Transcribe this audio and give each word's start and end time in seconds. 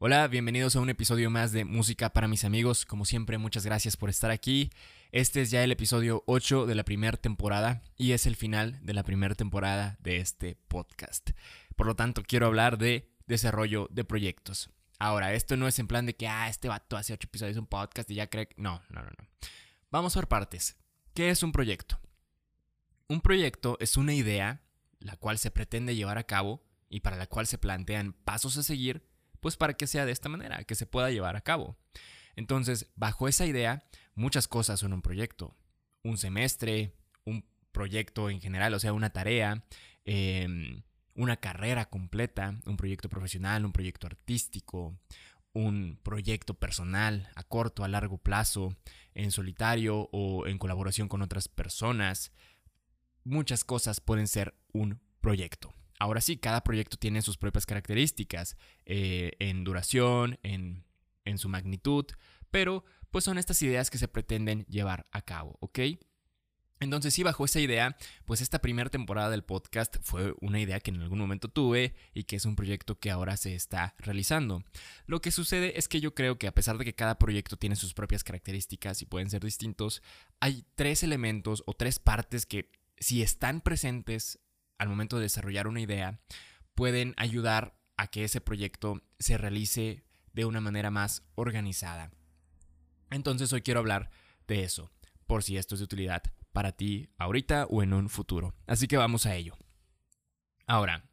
Hola, 0.00 0.28
bienvenidos 0.28 0.74
a 0.76 0.80
un 0.80 0.88
episodio 0.90 1.28
más 1.28 1.52
de 1.52 1.64
Música 1.64 2.10
para 2.14 2.28
mis 2.28 2.44
amigos. 2.44 2.86
Como 2.86 3.04
siempre, 3.04 3.36
muchas 3.36 3.66
gracias 3.66 3.96
por 3.96 4.08
estar 4.08 4.30
aquí. 4.30 4.70
Este 5.12 5.42
es 5.42 5.50
ya 5.50 5.62
el 5.64 5.70
episodio 5.70 6.22
8 6.26 6.66
de 6.66 6.74
la 6.74 6.84
primera 6.84 7.16
temporada 7.16 7.82
y 7.96 8.12
es 8.12 8.24
el 8.24 8.36
final 8.36 8.78
de 8.82 8.94
la 8.94 9.02
primera 9.02 9.34
temporada 9.34 9.98
de 10.00 10.16
este 10.18 10.56
podcast. 10.68 11.32
Por 11.76 11.86
lo 11.86 11.94
tanto, 11.94 12.22
quiero 12.22 12.46
hablar 12.46 12.78
de 12.78 13.10
desarrollo 13.26 13.88
de 13.90 14.04
proyectos. 14.04 14.70
Ahora, 14.98 15.34
esto 15.34 15.56
no 15.58 15.68
es 15.68 15.78
en 15.78 15.88
plan 15.88 16.06
de 16.06 16.16
que, 16.16 16.26
ah, 16.26 16.48
este 16.48 16.68
vato 16.68 16.96
hace 16.96 17.12
8 17.12 17.26
episodios 17.26 17.58
un 17.58 17.66
podcast 17.66 18.10
y 18.10 18.14
ya 18.14 18.30
cree 18.30 18.46
que... 18.46 18.54
No, 18.56 18.80
no, 18.88 19.02
no, 19.02 19.10
no. 19.10 19.28
Vamos 19.90 20.14
por 20.14 20.28
partes. 20.28 20.76
¿Qué 21.12 21.28
es 21.28 21.42
un 21.42 21.52
proyecto? 21.52 22.00
Un 23.08 23.22
proyecto 23.22 23.78
es 23.80 23.96
una 23.96 24.12
idea 24.12 24.60
la 25.00 25.16
cual 25.16 25.38
se 25.38 25.50
pretende 25.50 25.96
llevar 25.96 26.18
a 26.18 26.24
cabo 26.24 26.62
y 26.90 27.00
para 27.00 27.16
la 27.16 27.26
cual 27.26 27.46
se 27.46 27.56
plantean 27.56 28.12
pasos 28.12 28.56
a 28.58 28.62
seguir 28.62 29.08
pues 29.40 29.56
para 29.56 29.74
que 29.74 29.86
sea 29.86 30.04
de 30.04 30.12
esta 30.12 30.28
manera, 30.28 30.64
que 30.64 30.74
se 30.74 30.86
pueda 30.86 31.10
llevar 31.10 31.36
a 31.36 31.40
cabo. 31.40 31.76
Entonces, 32.36 32.90
bajo 32.96 33.28
esa 33.28 33.46
idea, 33.46 33.84
muchas 34.14 34.48
cosas 34.48 34.80
son 34.80 34.92
un 34.92 35.00
proyecto. 35.00 35.56
Un 36.02 36.18
semestre, 36.18 36.96
un 37.24 37.44
proyecto 37.72 38.30
en 38.30 38.40
general, 38.40 38.74
o 38.74 38.78
sea, 38.78 38.92
una 38.92 39.10
tarea, 39.10 39.64
em, 40.04 40.82
una 41.14 41.36
carrera 41.36 41.88
completa, 41.88 42.60
un 42.66 42.76
proyecto 42.76 43.08
profesional, 43.08 43.64
un 43.64 43.72
proyecto 43.72 44.06
artístico, 44.06 44.98
un 45.52 45.98
proyecto 46.02 46.54
personal 46.54 47.30
a 47.34 47.42
corto, 47.42 47.84
a 47.84 47.88
largo 47.88 48.18
plazo, 48.18 48.76
en 49.14 49.30
solitario 49.30 50.08
o 50.12 50.46
en 50.46 50.58
colaboración 50.58 51.08
con 51.08 51.22
otras 51.22 51.48
personas. 51.48 52.32
Muchas 53.28 53.62
cosas 53.62 54.00
pueden 54.00 54.26
ser 54.26 54.54
un 54.72 55.02
proyecto. 55.20 55.74
Ahora 55.98 56.22
sí, 56.22 56.38
cada 56.38 56.64
proyecto 56.64 56.96
tiene 56.96 57.20
sus 57.20 57.36
propias 57.36 57.66
características 57.66 58.56
eh, 58.86 59.32
en 59.38 59.64
duración, 59.64 60.38
en, 60.42 60.86
en 61.26 61.36
su 61.36 61.50
magnitud, 61.50 62.06
pero 62.50 62.86
pues 63.10 63.24
son 63.24 63.36
estas 63.36 63.60
ideas 63.60 63.90
que 63.90 63.98
se 63.98 64.08
pretenden 64.08 64.64
llevar 64.64 65.06
a 65.12 65.20
cabo, 65.20 65.58
¿ok? 65.60 65.78
Entonces 66.80 67.12
sí, 67.12 67.22
bajo 67.22 67.44
esa 67.44 67.60
idea, 67.60 67.98
pues 68.24 68.40
esta 68.40 68.60
primera 68.60 68.88
temporada 68.88 69.28
del 69.28 69.44
podcast 69.44 69.96
fue 70.00 70.32
una 70.40 70.58
idea 70.58 70.80
que 70.80 70.90
en 70.90 71.02
algún 71.02 71.18
momento 71.18 71.48
tuve 71.48 71.94
y 72.14 72.24
que 72.24 72.36
es 72.36 72.46
un 72.46 72.56
proyecto 72.56 72.98
que 72.98 73.10
ahora 73.10 73.36
se 73.36 73.54
está 73.54 73.94
realizando. 73.98 74.64
Lo 75.06 75.20
que 75.20 75.32
sucede 75.32 75.78
es 75.78 75.86
que 75.86 76.00
yo 76.00 76.14
creo 76.14 76.38
que 76.38 76.46
a 76.46 76.54
pesar 76.54 76.78
de 76.78 76.86
que 76.86 76.94
cada 76.94 77.18
proyecto 77.18 77.58
tiene 77.58 77.76
sus 77.76 77.92
propias 77.92 78.24
características 78.24 79.02
y 79.02 79.04
pueden 79.04 79.28
ser 79.28 79.44
distintos, 79.44 80.02
hay 80.40 80.64
tres 80.76 81.02
elementos 81.02 81.62
o 81.66 81.74
tres 81.74 81.98
partes 81.98 82.46
que 82.46 82.70
si 83.00 83.22
están 83.22 83.60
presentes 83.60 84.40
al 84.78 84.88
momento 84.88 85.16
de 85.16 85.22
desarrollar 85.22 85.66
una 85.66 85.80
idea, 85.80 86.20
pueden 86.74 87.14
ayudar 87.16 87.78
a 87.96 88.06
que 88.06 88.24
ese 88.24 88.40
proyecto 88.40 89.02
se 89.18 89.36
realice 89.38 90.04
de 90.32 90.44
una 90.44 90.60
manera 90.60 90.90
más 90.90 91.24
organizada. 91.34 92.12
Entonces 93.10 93.52
hoy 93.52 93.62
quiero 93.62 93.80
hablar 93.80 94.10
de 94.46 94.62
eso, 94.62 94.90
por 95.26 95.42
si 95.42 95.56
esto 95.56 95.74
es 95.74 95.80
de 95.80 95.84
utilidad 95.84 96.22
para 96.52 96.72
ti 96.72 97.10
ahorita 97.18 97.66
o 97.66 97.82
en 97.82 97.92
un 97.92 98.08
futuro. 98.08 98.54
Así 98.66 98.86
que 98.86 98.96
vamos 98.96 99.26
a 99.26 99.34
ello. 99.34 99.56
Ahora, 100.66 101.08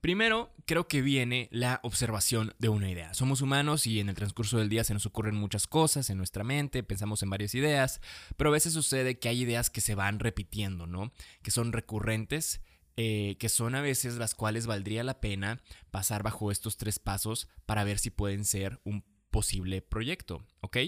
Primero, 0.00 0.54
creo 0.66 0.86
que 0.88 1.02
viene 1.02 1.48
la 1.50 1.80
observación 1.82 2.54
de 2.58 2.68
una 2.68 2.90
idea. 2.90 3.14
Somos 3.14 3.40
humanos 3.40 3.86
y 3.86 4.00
en 4.00 4.08
el 4.08 4.14
transcurso 4.14 4.58
del 4.58 4.68
día 4.68 4.84
se 4.84 4.94
nos 4.94 5.06
ocurren 5.06 5.34
muchas 5.34 5.66
cosas 5.66 6.10
en 6.10 6.18
nuestra 6.18 6.44
mente, 6.44 6.82
pensamos 6.82 7.22
en 7.22 7.30
varias 7.30 7.54
ideas, 7.54 8.00
pero 8.36 8.50
a 8.50 8.52
veces 8.52 8.72
sucede 8.72 9.18
que 9.18 9.28
hay 9.28 9.40
ideas 9.40 9.70
que 9.70 9.80
se 9.80 9.94
van 9.94 10.18
repitiendo, 10.18 10.86
¿no? 10.86 11.12
Que 11.42 11.50
son 11.50 11.72
recurrentes 11.72 12.60
eh, 12.98 13.36
que 13.38 13.50
son 13.50 13.74
a 13.74 13.82
veces 13.82 14.16
las 14.16 14.34
cuales 14.34 14.66
valdría 14.66 15.04
la 15.04 15.20
pena 15.20 15.60
pasar 15.90 16.22
bajo 16.22 16.50
estos 16.50 16.78
tres 16.78 16.98
pasos 16.98 17.46
para 17.66 17.84
ver 17.84 17.98
si 17.98 18.08
pueden 18.08 18.46
ser 18.46 18.80
un 18.84 19.04
posible 19.30 19.82
proyecto, 19.82 20.46
¿ok? 20.62 20.78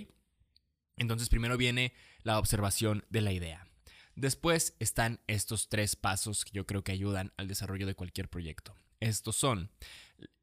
Entonces 0.96 1.28
primero 1.28 1.58
viene 1.58 1.92
la 2.22 2.38
observación 2.38 3.04
de 3.10 3.20
la 3.20 3.32
idea. 3.32 3.68
Después 4.16 4.74
están 4.78 5.20
estos 5.26 5.68
tres 5.68 5.96
pasos 5.96 6.46
que 6.46 6.52
yo 6.52 6.66
creo 6.66 6.82
que 6.82 6.92
ayudan 6.92 7.34
al 7.36 7.46
desarrollo 7.46 7.86
de 7.86 7.94
cualquier 7.94 8.30
proyecto. 8.30 8.74
Estos 9.00 9.36
son 9.36 9.70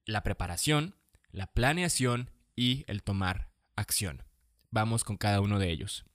la 0.06 0.24
preparación, 0.24 0.96
la 1.32 1.48
planeación 1.48 2.32
y 2.56 2.86
el 2.88 3.04
tomar 3.04 3.52
acción. 3.76 4.24
Vamos 4.72 5.04
con 5.04 5.18
cada 5.18 5.42
uno 5.42 5.60
de 5.60 5.72
ellos. 5.72 6.06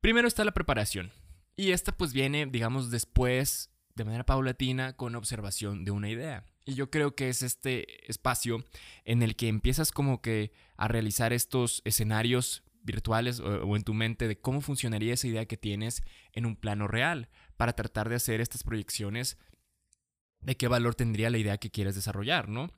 Primero 0.00 0.28
está 0.28 0.44
la 0.44 0.52
preparación. 0.52 1.12
Y 1.56 1.70
esta 1.70 1.96
pues 1.96 2.12
viene, 2.12 2.46
digamos, 2.46 2.90
después 2.90 3.70
de 3.94 4.04
manera 4.04 4.26
paulatina 4.26 4.94
con 4.94 5.14
observación 5.14 5.84
de 5.84 5.92
una 5.92 6.10
idea. 6.10 6.44
Y 6.64 6.74
yo 6.74 6.90
creo 6.90 7.14
que 7.14 7.28
es 7.28 7.42
este 7.42 8.10
espacio 8.10 8.64
en 9.04 9.22
el 9.22 9.36
que 9.36 9.48
empiezas 9.48 9.92
como 9.92 10.20
que 10.20 10.52
a 10.76 10.88
realizar 10.88 11.32
estos 11.32 11.82
escenarios 11.84 12.64
virtuales 12.82 13.40
o, 13.40 13.76
en 13.76 13.82
tu 13.82 13.94
mente 13.94 14.28
de 14.28 14.38
cómo 14.38 14.60
funcionaría 14.60 15.14
esa 15.14 15.26
idea 15.26 15.46
que 15.46 15.56
tienes 15.56 16.02
en 16.32 16.44
un 16.46 16.56
plano 16.56 16.88
real 16.88 17.28
para 17.56 17.74
tratar 17.74 18.08
de 18.08 18.16
hacer 18.16 18.40
estas 18.40 18.62
proyecciones 18.62 19.38
de 20.44 20.56
qué 20.56 20.68
valor 20.68 20.94
tendría 20.94 21.30
la 21.30 21.38
idea 21.38 21.58
que 21.58 21.70
quieres 21.70 21.94
desarrollar, 21.94 22.48
¿no? 22.48 22.68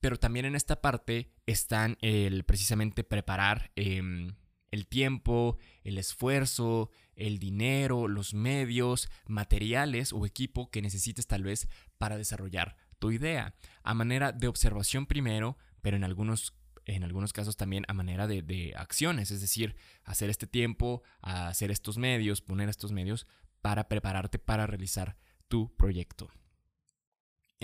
Pero 0.00 0.16
también 0.16 0.46
en 0.46 0.54
esta 0.54 0.80
parte 0.80 1.30
están 1.46 1.96
el 2.00 2.44
precisamente 2.44 3.04
preparar 3.04 3.70
em, 3.76 4.34
el 4.72 4.86
tiempo, 4.86 5.58
el 5.84 5.98
esfuerzo, 5.98 6.90
el 7.14 7.38
dinero, 7.38 8.08
los 8.08 8.34
medios, 8.34 9.08
materiales 9.26 10.12
o 10.12 10.26
equipo 10.26 10.70
que 10.70 10.82
necesites 10.82 11.26
tal 11.26 11.44
vez 11.44 11.68
para 11.98 12.16
desarrollar 12.16 12.76
tu 12.98 13.12
idea. 13.12 13.54
A 13.84 13.94
manera 13.94 14.32
de 14.32 14.48
observación 14.48 15.06
primero, 15.06 15.56
pero 15.82 15.96
en 15.96 16.04
algunos, 16.04 16.54
en 16.86 17.04
algunos 17.04 17.32
casos 17.32 17.56
también 17.56 17.84
a 17.86 17.92
manera 17.92 18.26
de, 18.26 18.72
acciones, 18.76 19.30
es 19.30 19.40
decir, 19.40 19.76
hacer 20.04 20.30
este 20.30 20.46
tiempo, 20.46 21.02
hacer 21.20 21.70
estos 21.70 21.98
medios, 21.98 22.40
poner 22.40 22.68
estos 22.68 22.92
medios 22.92 23.26
para 23.60 23.88
prepararte 23.88 24.38
para 24.38 24.66
realizar 24.66 25.16
tu 25.48 25.76
proyecto. 25.76 26.30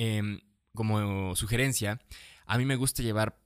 Em, 0.01 0.39
como 0.75 1.35
sugerencia, 1.35 2.01
a 2.47 2.57
mí 2.57 2.65
me 2.65 2.77
gusta 2.77 3.03
llevar 3.03 3.37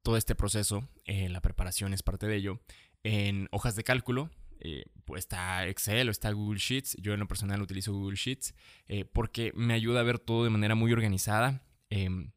todo 0.00 0.16
este 0.16 0.34
proceso, 0.34 0.88
eh, 1.04 1.28
la 1.28 1.42
preparación 1.42 1.92
es 1.92 2.02
parte 2.02 2.26
de 2.26 2.36
ello, 2.36 2.62
en 3.02 3.46
hojas 3.50 3.76
de 3.76 3.84
cálculo. 3.84 4.30
Eh, 4.60 4.86
pues 5.04 5.20
está 5.20 5.66
Excel 5.66 6.08
o 6.08 6.10
está 6.10 6.32
Google 6.32 6.58
Sheets. 6.58 6.96
Yo 6.98 7.12
en 7.12 7.20
lo 7.20 7.28
personal 7.28 7.60
utilizo 7.60 7.92
Google 7.92 8.16
Sheets 8.16 8.54
eh, 8.88 9.04
porque 9.04 9.52
me 9.54 9.74
ayuda 9.74 10.00
a 10.00 10.02
ver 10.02 10.18
todo 10.18 10.44
de 10.44 10.50
manera 10.50 10.74
muy 10.74 10.90
organizada 10.94 11.62
em, 11.90 12.32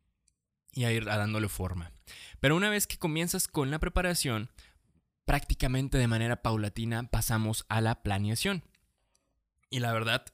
y 0.73 0.83
a 0.83 0.91
ir 0.91 1.05
dándole 1.05 1.47
forma. 1.47 1.93
Pero 2.41 2.57
una 2.57 2.69
vez 2.69 2.87
que 2.87 2.97
comienzas 2.97 3.47
con 3.47 3.71
la 3.71 3.79
preparación, 3.79 4.51
prácticamente 5.23 5.97
de 5.97 6.07
manera 6.07 6.41
paulatina 6.41 7.09
pasamos 7.09 7.65
a 7.69 7.79
la 7.79 8.03
planeación. 8.03 8.63
Y 9.69 9.79
la 9.79 9.93
verdad, 9.93 10.25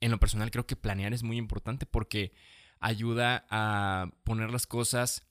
en 0.00 0.10
lo 0.10 0.18
personal 0.18 0.50
creo 0.50 0.66
que 0.66 0.74
planear 0.74 1.14
es 1.14 1.22
muy 1.22 1.36
importante 1.36 1.86
porque 1.86 2.32
ayuda 2.80 3.46
a 3.50 4.10
poner 4.24 4.50
las 4.50 4.66
cosas 4.66 5.26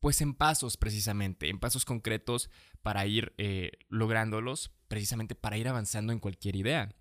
pues 0.00 0.20
en 0.22 0.34
pasos 0.34 0.76
precisamente, 0.76 1.48
en 1.48 1.58
pasos 1.58 1.84
concretos 1.84 2.50
para 2.82 3.06
ir 3.06 3.34
eh, 3.36 3.72
lográndolos, 3.88 4.72
precisamente 4.88 5.34
para 5.34 5.58
ir 5.58 5.68
avanzando 5.68 6.12
en 6.12 6.18
cualquier 6.18 6.56
idea. 6.56 6.94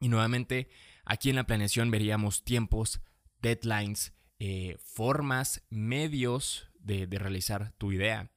Y 0.00 0.08
nuevamente, 0.08 0.68
aquí 1.04 1.30
en 1.30 1.36
la 1.36 1.46
planeación 1.46 1.90
veríamos 1.90 2.42
tiempos, 2.42 3.00
deadlines, 3.40 4.12
eh, 4.40 4.76
formas, 4.82 5.62
medios 5.70 6.68
de, 6.80 7.06
realizar 7.10 7.72
tu 7.78 7.92
idea. 7.92 8.30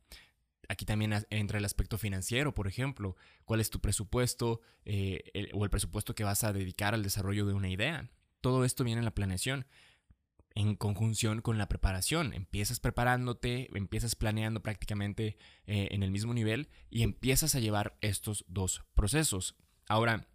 Aquí 0.69 0.85
también 0.85 1.25
entra 1.29 1.57
el 1.57 1.65
aspecto 1.65 1.97
financiero, 1.97 2.53
por 2.53 2.67
ejemplo, 2.67 3.15
cuál 3.45 3.59
es 3.59 3.69
tu 3.69 3.79
presupuesto 3.79 4.61
eh, 4.85 5.49
o 5.53 5.63
el 5.63 5.69
presupuesto 5.69 6.13
que 6.15 6.23
vas 6.23 6.43
a 6.43 6.53
dedicar 6.53 6.93
al 6.93 7.03
desarrollo 7.03 7.45
de 7.45 7.53
una 7.53 7.69
idea. 7.69 8.09
Todo 8.41 8.65
esto 8.65 8.83
viene 8.83 8.99
en 8.99 9.05
la 9.05 9.15
planeación 9.15 9.65
en 10.55 10.75
conjunción 10.75 11.41
con 11.41 11.57
la 11.57 11.67
preparación. 11.67 12.33
Empiezas 12.33 12.79
preparándote, 12.79 13.69
empiezas 13.75 14.15
planeando 14.15 14.61
prácticamente 14.61 15.37
eh, 15.65 15.89
en 15.91 16.03
el 16.03 16.11
mismo 16.11 16.33
nivel 16.33 16.69
y 16.89 17.03
empiezas 17.03 17.55
a 17.55 17.59
llevar 17.59 17.97
estos 18.01 18.45
dos 18.47 18.83
procesos. 18.93 19.55
Ahora, 19.87 20.27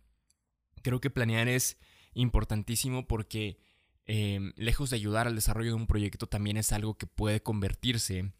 creo 0.82 1.00
que 1.00 1.10
planear 1.10 1.48
es 1.48 1.78
importantísimo 2.14 3.06
porque 3.06 3.60
em, 4.06 4.52
lejos 4.56 4.90
de 4.90 4.96
ayudar 4.96 5.26
al 5.26 5.34
desarrollo 5.34 5.70
de 5.70 5.76
un 5.76 5.86
proyecto, 5.86 6.26
también 6.26 6.56
es 6.56 6.72
algo 6.72 6.98
que 6.98 7.06
puede 7.06 7.42
convertirse 7.42 8.32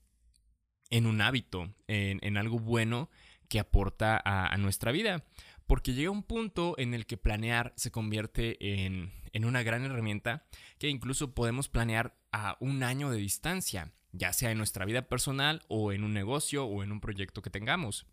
en 0.91 1.07
un 1.07 1.21
hábito, 1.21 1.75
en, 1.87 2.37
algo 2.39 2.59
bueno 2.59 3.11
que 3.49 3.61
aporta 3.61 4.21
a 4.25 4.57
nuestra 4.57 4.91
vida 4.91 5.25
porque 5.69 5.93
llega 5.93 6.11
un 6.11 6.23
punto 6.23 6.75
en 6.79 6.95
el 6.95 7.05
que 7.05 7.19
planear 7.19 7.75
se 7.77 7.91
convierte 7.91 8.85
en, 8.85 9.13
una 9.45 9.63
gran 9.63 9.85
herramienta 9.85 10.47
que 10.79 10.89
incluso 10.89 11.35
podemos 11.35 11.69
planear 11.69 12.19
a 12.33 12.57
un 12.59 12.83
año 12.83 13.11
de 13.11 13.19
distancia, 13.19 13.93
ya 14.13 14.33
sea 14.33 14.51
en 14.51 14.59
nuestra 14.59 14.87
vida 14.87 15.03
personal 15.09 15.63
o 15.69 15.93
en 15.93 16.05
un 16.05 16.15
negocio 16.15 16.65
o 16.65 16.83
en 16.83 16.91
un 16.91 17.01
proyecto 17.01 17.43
que 17.43 17.51
tengamos. 17.51 18.07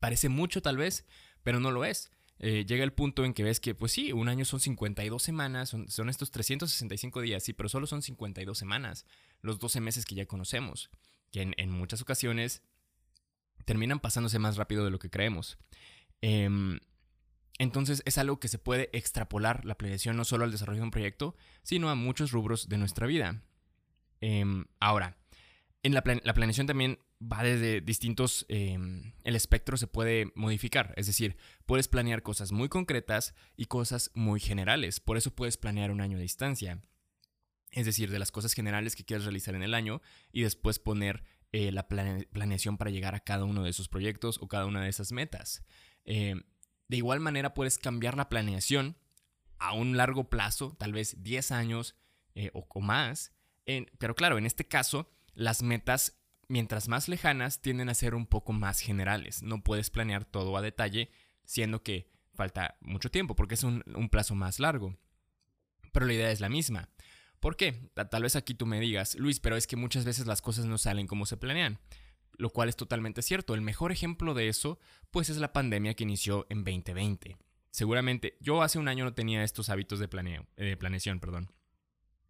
Parece 0.00 0.28
mucho 0.28 0.60
tal 0.60 0.76
vez, 0.76 1.06
pero 1.44 1.60
no 1.60 1.70
lo 1.70 1.84
es. 1.84 2.10
eh, 2.40 2.64
llega 2.66 2.82
el 2.82 2.92
punto 2.92 3.24
en 3.24 3.34
que 3.34 3.44
ves 3.44 3.60
que, 3.60 3.76
pues 3.76 3.92
sí, 3.92 4.12
un 4.12 4.28
año 4.28 4.44
son 4.44 4.58
52 4.58 5.22
semanas, 5.22 5.70
son, 5.86 6.08
estos 6.08 6.32
365 6.32 7.20
días, 7.20 7.44
sí, 7.44 7.52
pero 7.52 7.68
solo 7.68 7.86
son 7.86 8.02
52 8.02 8.58
semanas, 8.58 9.06
los 9.42 9.60
12 9.60 9.80
meses 9.80 10.04
que 10.04 10.16
ya 10.16 10.26
conocemos, 10.26 10.90
que 11.30 11.52
en, 11.56 11.70
muchas 11.70 12.02
ocasiones 12.02 12.62
terminan 13.64 14.00
pasándose 14.00 14.40
más 14.40 14.56
rápido 14.56 14.84
de 14.84 14.90
lo 14.90 14.98
que 14.98 15.08
creemos. 15.10 15.56
Em, 16.20 16.80
entonces 17.58 18.02
es 18.04 18.18
algo 18.18 18.38
que 18.40 18.48
se 18.48 18.58
puede 18.58 18.88
extrapolar 18.92 19.64
la 19.64 19.76
planeación 19.76 20.16
no 20.16 20.24
solo 20.24 20.44
al 20.44 20.52
desarrollo 20.52 20.80
de 20.80 20.84
un 20.84 20.90
proyecto, 20.90 21.36
sino 21.62 21.90
a 21.90 21.94
muchos 21.94 22.30
rubros 22.30 22.68
de 22.68 22.78
nuestra 22.78 23.06
vida. 23.06 23.42
Em, 24.20 24.66
ahora, 24.80 25.16
en 25.82 25.94
la, 25.94 26.02
planeación 26.02 26.66
también 26.66 26.98
va 27.20 27.42
desde 27.42 27.80
distintos, 27.80 28.46
em, 28.48 29.12
el 29.24 29.36
espectro 29.36 29.76
se 29.76 29.86
puede 29.86 30.32
modificar, 30.34 30.92
es 30.96 31.06
decir, 31.06 31.36
puedes 31.66 31.88
planear 31.88 32.22
cosas 32.22 32.52
muy 32.52 32.68
concretas 32.68 33.34
y 33.56 33.66
cosas 33.66 34.10
muy 34.14 34.40
generales, 34.40 35.00
por 35.00 35.16
eso 35.16 35.34
puedes 35.34 35.56
planear 35.56 35.90
un 35.90 36.00
año 36.00 36.16
de 36.16 36.24
distancia, 36.24 36.82
es 37.70 37.86
decir, 37.86 38.10
de 38.10 38.18
las 38.18 38.32
cosas 38.32 38.54
generales 38.54 38.96
que 38.96 39.04
quieres 39.04 39.24
realizar 39.24 39.54
en 39.54 39.62
el 39.62 39.74
año 39.74 40.00
y 40.32 40.42
después 40.42 40.78
poner 40.78 41.22
eh, 41.52 41.72
la 41.72 41.86
planeación 41.88 42.76
para 42.76 42.90
llegar 42.90 43.14
a 43.14 43.20
cada 43.20 43.44
uno 43.44 43.62
de 43.62 43.70
esos 43.70 43.88
proyectos 43.88 44.38
o 44.42 44.48
cada 44.48 44.66
una 44.66 44.82
de 44.82 44.90
esas 44.90 45.12
metas. 45.12 45.64
Em, 46.10 46.42
de 46.88 46.96
igual 46.96 47.20
manera 47.20 47.52
puedes 47.52 47.76
cambiar 47.76 48.16
la 48.16 48.30
planeación 48.30 48.96
a 49.58 49.74
un 49.74 49.98
largo 49.98 50.30
plazo, 50.30 50.74
tal 50.78 50.94
vez 50.94 51.22
10 51.22 51.52
años 51.52 51.96
eh, 52.34 52.50
o, 52.54 52.80
más, 52.80 53.34
pero 53.98 54.14
claro, 54.14 54.38
en 54.38 54.46
este 54.46 54.66
caso, 54.66 55.10
las 55.34 55.62
metas, 55.62 56.18
mientras 56.48 56.88
más 56.88 57.08
lejanas, 57.08 57.60
tienden 57.60 57.90
a 57.90 57.94
ser 57.94 58.14
un 58.14 58.24
poco 58.24 58.54
más 58.54 58.80
generales. 58.80 59.42
No 59.42 59.62
puedes 59.62 59.90
planear 59.90 60.24
todo 60.24 60.56
a 60.56 60.62
detalle, 60.62 61.10
siendo 61.44 61.82
que 61.82 62.10
falta 62.32 62.78
mucho 62.80 63.10
tiempo, 63.10 63.36
porque 63.36 63.56
es 63.56 63.62
un, 63.62 63.82
plazo 64.10 64.34
más 64.34 64.60
largo. 64.60 64.96
Pero 65.92 66.06
la 66.06 66.14
idea 66.14 66.30
es 66.30 66.40
la 66.40 66.48
misma. 66.48 66.88
¿Por 67.38 67.56
qué? 67.56 67.90
Tal 68.10 68.22
vez 68.22 68.34
aquí 68.34 68.54
tú 68.54 68.64
me 68.64 68.80
digas, 68.80 69.14
Luis, 69.16 69.40
pero 69.40 69.56
es 69.56 69.66
que 69.66 69.76
muchas 69.76 70.06
veces 70.06 70.26
las 70.26 70.40
cosas 70.40 70.64
no 70.64 70.78
salen 70.78 71.06
como 71.06 71.26
se 71.26 71.36
planean 71.36 71.78
lo 72.38 72.50
cual 72.50 72.68
es 72.68 72.76
totalmente 72.76 73.20
cierto. 73.20 73.54
El 73.54 73.60
mejor 73.60 73.92
ejemplo 73.92 74.32
de 74.32 74.48
eso, 74.48 74.78
pues 75.10 75.28
es 75.28 75.36
la 75.36 75.52
pandemia 75.52 75.94
que 75.94 76.04
inició 76.04 76.46
en 76.48 76.64
2020. 76.64 77.36
Seguramente, 77.70 78.38
yo 78.40 78.62
hace 78.62 78.78
un 78.78 78.88
año 78.88 79.04
no 79.04 79.12
tenía 79.12 79.44
estos 79.44 79.68
hábitos 79.68 79.98
de, 79.98 80.08
planeo, 80.08 80.46
de 80.56 80.76
planeación, 80.76 81.20
perdón. 81.20 81.52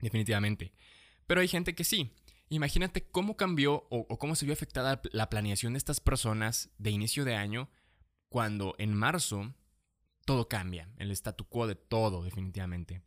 Definitivamente. 0.00 0.72
Pero 1.26 1.40
hay 1.40 1.48
gente 1.48 1.74
que 1.74 1.84
sí. 1.84 2.12
Imagínate 2.48 3.06
cómo 3.10 3.36
cambió 3.36 3.86
o, 3.90 4.06
cómo 4.18 4.34
se 4.34 4.46
vio 4.46 4.54
afectada 4.54 5.02
la 5.12 5.28
planeación 5.28 5.74
de 5.74 5.78
estas 5.78 6.00
personas 6.00 6.70
de 6.78 6.90
inicio 6.90 7.24
de 7.24 7.36
año 7.36 7.70
cuando 8.30 8.74
en 8.78 8.94
marzo 8.94 9.54
todo 10.24 10.48
cambia, 10.48 10.88
el 10.96 11.10
statu 11.10 11.46
quo 11.46 11.66
de 11.66 11.74
todo 11.74 12.22
definitivamente. 12.22 13.02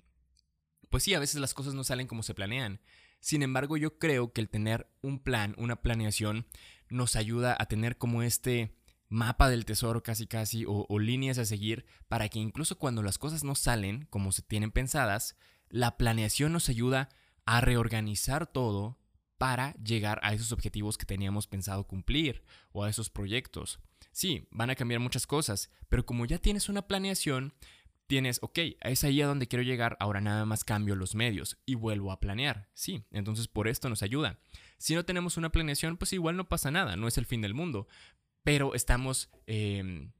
Pues 0.90 1.04
sí, 1.04 1.14
a 1.16 1.20
veces 1.20 1.42
las 1.42 1.54
cosas 1.54 1.74
no 1.74 1.84
salen 1.84 2.08
como 2.08 2.22
se 2.22 2.36
planean. 2.36 2.82
Sin 3.22 3.44
embargo, 3.44 3.78
yo 3.78 3.98
creo 4.00 4.34
que 4.34 4.42
el 4.42 4.50
tener 4.50 4.92
un 5.02 5.20
plan, 5.20 5.56
una 5.58 5.82
planeación, 5.82 6.48
nos 6.90 7.16
ayuda 7.16 7.56
a 7.58 7.68
tener 7.68 7.98
como 7.98 8.24
este 8.24 8.76
mapa 9.08 9.50
del 9.50 9.66
tesoro 9.66 10.04
casi 10.04 10.26
casi 10.26 10.66
o, 10.68 11.00
líneas 11.00 11.38
a 11.38 11.46
seguir 11.46 11.86
para 12.08 12.30
que 12.30 12.40
incluso 12.40 12.78
cuando 12.78 13.04
las 13.04 13.18
cosas 13.18 13.44
no 13.44 13.56
salen 13.56 14.08
como 14.10 14.32
se 14.32 14.42
tienen 14.42 14.72
pensadas, 14.72 15.36
la 15.70 15.98
planeación 15.98 16.52
nos 16.52 16.68
ayuda 16.70 17.10
a 17.46 17.62
reorganizar 17.62 18.48
todo 18.48 18.98
para 19.38 19.74
llegar 19.76 20.20
a 20.24 20.34
esos 20.34 20.52
objetivos 20.52 20.98
que 20.98 21.06
teníamos 21.06 21.48
pensado 21.48 21.86
cumplir 21.86 22.44
o 22.72 22.84
a 22.84 22.90
esos 22.90 23.10
proyectos. 23.10 23.80
Sí, 24.12 24.48
van 24.52 24.70
a 24.70 24.76
cambiar 24.76 25.00
muchas 25.00 25.28
cosas, 25.28 25.70
pero 25.90 26.06
como 26.06 26.26
ya 26.26 26.38
tienes 26.38 26.70
una 26.70 26.88
planeación, 26.88 27.54
tienes, 28.12 28.40
ok, 28.42 28.60
es 28.82 29.06
ahí 29.06 29.22
a 29.22 29.26
donde 29.26 29.48
quiero 29.48 29.64
llegar, 29.64 29.96
ahora 30.02 30.20
nada 30.20 30.46
más 30.46 30.66
cambio 30.66 30.98
los 30.98 31.16
medios 31.16 31.58
y 31.66 31.76
vuelvo 31.76 32.12
a 32.12 32.20
planear. 32.20 32.68
Sí, 32.74 33.06
entonces 33.10 33.48
por 33.48 33.70
esto 33.70 33.88
nos 33.88 34.04
ayuda. 34.04 34.38
Si 34.78 34.96
no 34.96 35.06
tenemos 35.06 35.38
una 35.38 35.50
planeación, 35.50 35.96
pues 35.96 36.12
igual 36.12 36.36
no 36.36 36.50
pasa 36.50 36.72
nada, 36.72 36.98
no 36.98 37.08
es 37.08 37.18
el 37.18 37.26
fin 37.26 37.40
del 37.40 37.54
mundo, 37.54 37.88
pero 38.44 38.76
estamos... 38.76 39.30
Em, 39.48 40.12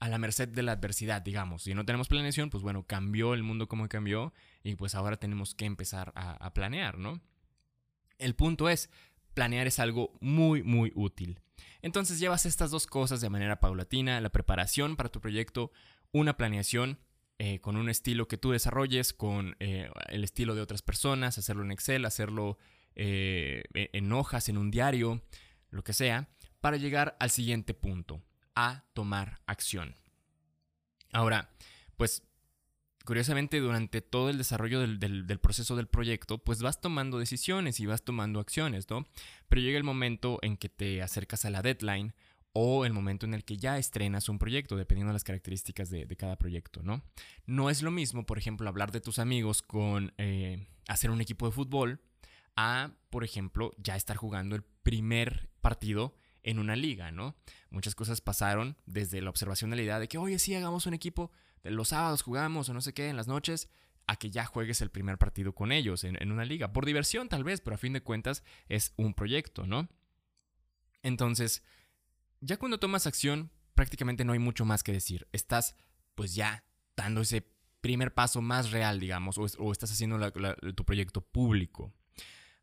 a 0.00 0.08
la 0.08 0.18
merced 0.18 0.48
de 0.48 0.62
la 0.62 0.72
adversidad, 0.72 1.20
digamos. 1.20 1.62
Si 1.62 1.74
no 1.74 1.84
tenemos 1.84 2.08
planeación, 2.08 2.48
pues 2.50 2.62
bueno, 2.62 2.86
cambió 2.86 3.32
el 3.32 3.42
mundo 3.42 3.68
como 3.68 3.88
cambió 3.88 4.32
y 4.62 4.74
pues 4.74 4.94
ahora 4.94 5.18
tenemos 5.18 5.54
que 5.54 5.66
empezar 5.66 6.12
a, 6.14 6.52
planear, 6.52 6.98
¿no? 6.98 7.20
El 8.18 8.34
punto 8.34 8.68
es, 8.68 8.90
planear 9.34 9.66
es 9.66 9.78
algo 9.78 10.16
muy, 10.20 10.62
muy 10.62 10.92
útil. 10.94 11.40
Entonces 11.80 12.18
llevas 12.18 12.44
estas 12.44 12.70
dos 12.70 12.86
cosas 12.86 13.20
de 13.20 13.30
manera 13.30 13.60
paulatina, 13.60 14.20
la 14.20 14.30
preparación 14.30 14.96
para 14.96 15.10
tu 15.10 15.20
proyecto, 15.20 15.72
una 16.12 16.36
planeación 16.36 16.98
eh, 17.38 17.60
con 17.60 17.76
un 17.76 17.88
estilo 17.88 18.28
que 18.28 18.36
tú 18.36 18.52
desarrolles, 18.52 19.12
con 19.12 19.56
eh, 19.58 19.90
el 20.08 20.24
estilo 20.24 20.54
de 20.54 20.60
otras 20.60 20.82
personas, 20.82 21.36
hacerlo 21.38 21.64
en 21.64 21.72
Excel, 21.72 22.04
hacerlo 22.04 22.58
eh, 22.94 23.64
e-, 23.74 23.90
en 23.92 24.12
hojas, 24.12 24.48
en 24.48 24.56
un 24.56 24.70
diario, 24.70 25.22
lo 25.70 25.82
que 25.82 25.92
sea, 25.92 26.28
para 26.60 26.76
llegar 26.76 27.16
al 27.18 27.30
siguiente 27.30 27.74
punto 27.74 28.22
a 28.54 28.84
tomar 28.94 29.40
acción. 29.46 29.96
Ahora, 31.12 31.50
pues 31.96 32.22
curiosamente 33.04 33.60
durante 33.60 34.00
todo 34.00 34.30
el 34.30 34.38
desarrollo 34.38 34.80
del, 34.80 35.38
proceso 35.40 35.76
del 35.76 35.86
proyecto, 35.86 36.38
pues 36.38 36.62
vas 36.62 36.80
tomando 36.80 37.18
decisiones 37.18 37.78
y 37.80 37.86
vas 37.86 38.02
tomando 38.02 38.40
acciones, 38.40 38.88
¿no? 38.88 39.06
Pero 39.48 39.60
llega 39.60 39.76
el 39.76 39.84
momento 39.84 40.38
en 40.42 40.56
que 40.56 40.68
te 40.68 41.02
acercas 41.02 41.44
a 41.44 41.50
la 41.50 41.62
deadline 41.62 42.14
o 42.54 42.86
el 42.86 42.92
momento 42.92 43.26
en 43.26 43.34
el 43.34 43.44
que 43.44 43.56
ya 43.56 43.76
estrenas 43.78 44.28
un 44.28 44.38
proyecto, 44.38 44.76
dependiendo 44.76 45.10
de 45.10 45.14
las 45.14 45.24
características 45.24 45.90
de, 45.90 46.06
cada 46.16 46.36
proyecto, 46.36 46.82
¿no? 46.82 47.02
No 47.46 47.68
es 47.68 47.82
lo 47.82 47.90
mismo, 47.90 48.24
por 48.24 48.38
ejemplo, 48.38 48.68
hablar 48.68 48.92
de 48.92 49.00
tus 49.00 49.18
amigos 49.18 49.60
con 49.60 50.14
eh, 50.18 50.66
hacer 50.88 51.10
un 51.10 51.20
equipo 51.20 51.46
de 51.46 51.52
fútbol 51.52 52.00
a, 52.56 52.92
por 53.10 53.24
ejemplo, 53.24 53.72
ya 53.76 53.96
estar 53.96 54.16
jugando 54.16 54.54
el 54.54 54.62
primer 54.62 55.50
partido 55.60 56.14
en 56.44 56.60
una 56.60 56.76
liga, 56.76 57.10
¿no? 57.10 57.34
Muchas 57.70 57.96
cosas 57.96 58.20
pasaron 58.20 58.76
desde 58.86 59.20
la 59.20 59.30
observación 59.30 59.70
de 59.70 59.76
la 59.76 59.82
idea 59.82 59.98
de 59.98 60.06
que, 60.06 60.18
oye, 60.18 60.38
sí, 60.38 60.54
hagamos 60.54 60.86
un 60.86 60.94
equipo, 60.94 61.32
los 61.64 61.88
sábados 61.88 62.22
jugamos 62.22 62.68
o 62.68 62.74
no 62.74 62.80
sé 62.80 62.94
qué, 62.94 63.08
en 63.08 63.16
las 63.16 63.26
noches, 63.26 63.68
a 64.06 64.16
que 64.16 64.30
ya 64.30 64.44
juegues 64.44 64.80
el 64.80 64.90
primer 64.90 65.18
partido 65.18 65.54
con 65.54 65.72
ellos 65.72 66.04
en, 66.04 66.30
una 66.30 66.44
liga. 66.44 66.72
Por 66.72 66.86
diversión 66.86 67.28
tal 67.28 67.44
vez, 67.44 67.60
pero 67.60 67.74
a 67.74 67.78
fin 67.78 67.94
de 67.94 68.02
cuentas 68.02 68.44
es 68.68 68.92
un 68.96 69.14
proyecto, 69.14 69.66
¿no? 69.66 69.88
Entonces, 71.02 71.62
ya 72.44 72.58
cuando 72.58 72.78
tomas 72.78 73.06
acción, 73.06 73.50
prácticamente 73.74 74.24
no 74.24 74.32
hay 74.32 74.38
mucho 74.38 74.64
más 74.64 74.82
que 74.82 74.92
decir. 74.92 75.26
Estás, 75.32 75.76
pues 76.14 76.34
ya, 76.34 76.64
dando 76.96 77.22
ese 77.22 77.50
primer 77.80 78.14
paso 78.14 78.40
más 78.40 78.70
real, 78.70 79.00
digamos, 79.00 79.38
o, 79.38 79.72
estás 79.72 79.90
haciendo 79.90 80.18
tu 80.74 80.84
proyecto 80.84 81.20
público. 81.22 81.92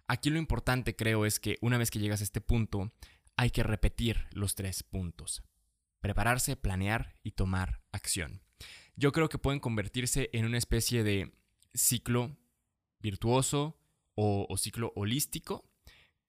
Aquí 0.08 0.30
lo 0.30 0.38
importante 0.38 0.96
creo 0.96 1.26
es 1.26 1.40
que 1.40 1.58
una 1.62 1.78
vez 1.78 1.92
que 1.92 2.00
llegas 2.00 2.22
a 2.22 2.24
este 2.24 2.42
punto, 2.42 2.92
hay 3.38 3.50
que 3.50 3.64
repetir 3.64 4.28
los 4.32 4.56
tres 4.56 4.84
puntos. 4.84 5.44
Prepararse, 6.00 6.56
planear 6.56 7.16
y 7.24 7.32
tomar 7.32 7.82
acción. 7.92 8.42
Yo 8.96 9.12
creo 9.12 9.30
que 9.30 9.38
pueden 9.38 9.60
convertirse 9.60 10.30
en 10.34 10.46
una 10.46 10.58
especie 10.58 11.04
de 11.04 11.34
ciclo 11.74 12.38
virtuoso 13.00 13.80
o, 14.16 14.56
ciclo 14.58 14.92
holístico 14.96 15.71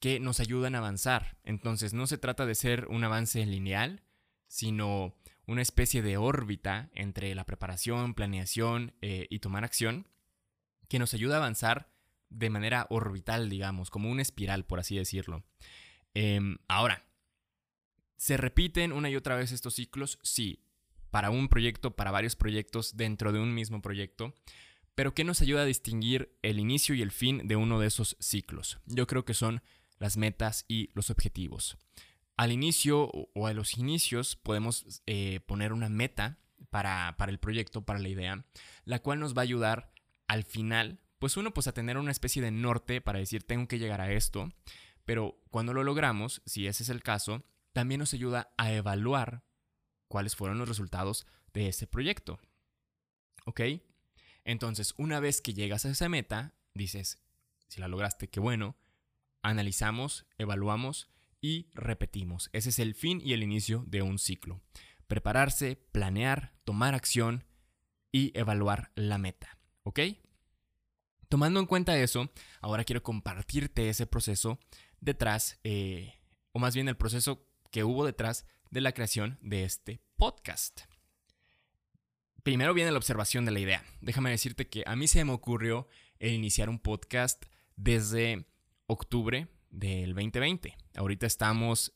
que 0.03 0.19
nos 0.19 0.41
ayudan 0.41 0.75
a 0.75 0.79
avanzar. 0.79 1.39
Entonces 1.45 1.95
no 1.95 2.09
se 2.09 2.19
trata 2.19 2.45
de 2.45 2.57
ser 2.57 2.89
un 2.89 3.05
avance 3.05 3.47
lineal, 3.47 4.03
sino 4.49 5.15
una 5.47 5.63
especie 5.63 6.03
de 6.03 6.17
órbita 6.17 6.91
entre 6.93 7.33
la 7.37 7.47
preparación, 7.47 8.15
planeación 8.15 8.95
eh, 9.01 9.29
y 9.31 9.39
tomar 9.39 9.63
acción 9.63 10.09
que 10.89 10.99
nos 10.99 11.15
ayuda 11.15 11.37
a 11.37 11.39
avanzar 11.39 11.89
de 12.31 12.51
manera 12.51 12.89
orbital, 12.91 13.49
digamos, 13.49 13.91
como 13.91 14.11
una 14.11 14.23
espiral, 14.23 14.65
por 14.65 14.81
así 14.81 14.97
decirlo. 14.97 15.45
Em, 16.15 16.59
ahora, 16.67 17.07
¿se 18.17 18.37
repiten 18.37 18.91
una 18.91 19.09
y 19.09 19.15
otra 19.15 19.37
vez 19.37 19.53
estos 19.53 19.75
ciclos? 19.75 20.19
Sí, 20.25 20.65
para 21.13 21.31
un 21.31 21.49
proyecto, 21.49 21.95
para 21.95 22.11
varios 22.11 22.35
proyectos 22.35 22.97
dentro 22.97 23.33
de 23.33 23.39
un 23.39 23.55
mismo 23.55 23.81
proyecto. 23.83 24.35
Pero 24.97 25.15
¿qué 25.15 25.23
nos 25.23 25.43
ayuda 25.43 25.63
a 25.63 25.67
distinguir 25.67 26.37
el 26.43 26.59
inicio 26.59 26.97
y 26.97 27.03
el 27.03 27.13
fin 27.13 27.47
de 27.47 27.55
uno 27.55 27.79
de 27.79 27.87
esos 27.87 28.17
ciclos? 28.19 28.81
Yo 28.87 29.07
creo 29.07 29.25
que 29.25 29.35
son 29.35 29.63
las 30.03 30.17
metas 30.17 30.65
y 30.69 30.91
los 30.95 31.11
objetivos. 31.11 31.79
Al 32.37 32.51
inicio 32.51 33.11
o 33.35 33.47
a 33.47 33.55
los 33.55 33.79
inicios 33.79 34.35
podemos 34.37 35.03
eh, 35.07 35.41
poner 35.47 35.73
una 35.73 35.89
meta 35.89 36.39
para, 36.71 37.15
para 37.17 37.31
el 37.31 37.39
proyecto, 37.39 37.85
para 37.85 38.01
la 38.01 38.09
idea, 38.09 38.45
la 38.85 38.99
cual 38.99 39.21
nos 39.21 39.37
va 39.37 39.43
a 39.43 39.45
ayudar 39.45 39.93
al 40.27 40.43
final, 40.43 40.99
pues 41.21 41.37
uno, 41.37 41.55
pues 41.55 41.69
a 41.69 41.73
tener 41.73 41.99
una 41.99 42.11
especie 42.11 42.43
de 42.43 42.51
norte 42.51 43.01
para 43.01 43.21
decir 43.21 43.47
tengo 43.47 43.69
que 43.69 43.79
llegar 43.79 44.01
a 44.01 44.13
esto, 44.13 44.49
pero 45.05 45.39
cuando 45.51 45.73
lo 45.73 45.85
logramos, 45.85 46.43
si 46.47 46.67
ese 46.67 46.83
es 46.83 46.89
el 46.89 47.03
caso, 47.03 47.45
también 47.73 48.01
nos 48.01 48.13
ayuda 48.13 48.53
a 48.57 48.73
evaluar 48.73 49.45
cuáles 50.09 50.35
fueron 50.35 50.59
los 50.59 50.69
resultados 50.69 51.27
de 51.55 51.69
ese 51.69 51.87
proyecto. 51.87 52.41
¿Ok? 53.45 53.61
Entonces, 54.45 54.95
una 54.97 55.21
vez 55.21 55.41
que 55.41 55.55
llegas 55.55 55.85
a 55.85 55.91
esa 55.91 56.09
meta, 56.09 56.55
dices, 56.75 57.23
si 57.69 57.81
la 57.81 57.87
lograste, 57.87 58.29
qué 58.29 58.41
bueno, 58.41 58.77
analizamos, 59.43 60.27
evaluamos 60.39 61.11
y 61.41 61.69
repetimos. 61.75 62.49
Ese 62.53 62.71
es 62.71 62.79
el 62.79 62.95
fin 62.95 63.21
y 63.23 63.33
el 63.33 63.43
inicio 63.43 63.85
de 63.87 64.03
un 64.03 64.19
ciclo. 64.19 64.61
prepararse, 65.09 65.77
planear, 65.77 66.55
tomar 66.65 66.95
acción 66.95 67.45
y 68.11 68.37
evaluar 68.39 68.93
la 68.95 69.19
meta. 69.19 69.59
¿Ok? 69.83 70.01
Tomando 71.29 71.61
en 71.61 71.67
cuenta 71.67 71.99
eso, 71.99 72.31
ahora 72.63 72.85
quiero 72.85 73.03
compartirte 73.03 73.91
ese 73.91 74.07
proceso 74.07 74.59
detrás, 75.01 75.59
eh, 75.65 76.15
o 76.53 76.59
más 76.59 76.75
bien 76.75 76.89
el 76.89 76.97
proceso 76.97 77.47
que 77.71 77.85
hubo 77.85 78.07
detrás 78.07 78.47
de 78.71 78.81
la 78.81 78.93
creación 78.93 79.39
de 79.43 79.65
este 79.65 80.01
podcast. 80.17 80.83
Primero 82.43 82.75
viene 82.75 82.91
la 82.91 82.99
observación 82.99 83.45
de 83.45 83.51
la 83.51 83.61
idea. 83.61 83.85
Déjame 84.01 84.31
decirte 84.31 84.69
que 84.69 84.83
a 84.87 84.97
mí 84.97 85.09
se 85.09 85.25
me 85.25 85.33
ocurrió 85.33 85.89
iniciar 86.21 86.69
un 86.69 86.79
podcast 86.79 87.45
desde 87.77 88.47
octubre 88.93 89.49
del 89.71 90.15
2020. 90.15 90.77
Ahorita 90.97 91.27
estamos 91.27 91.95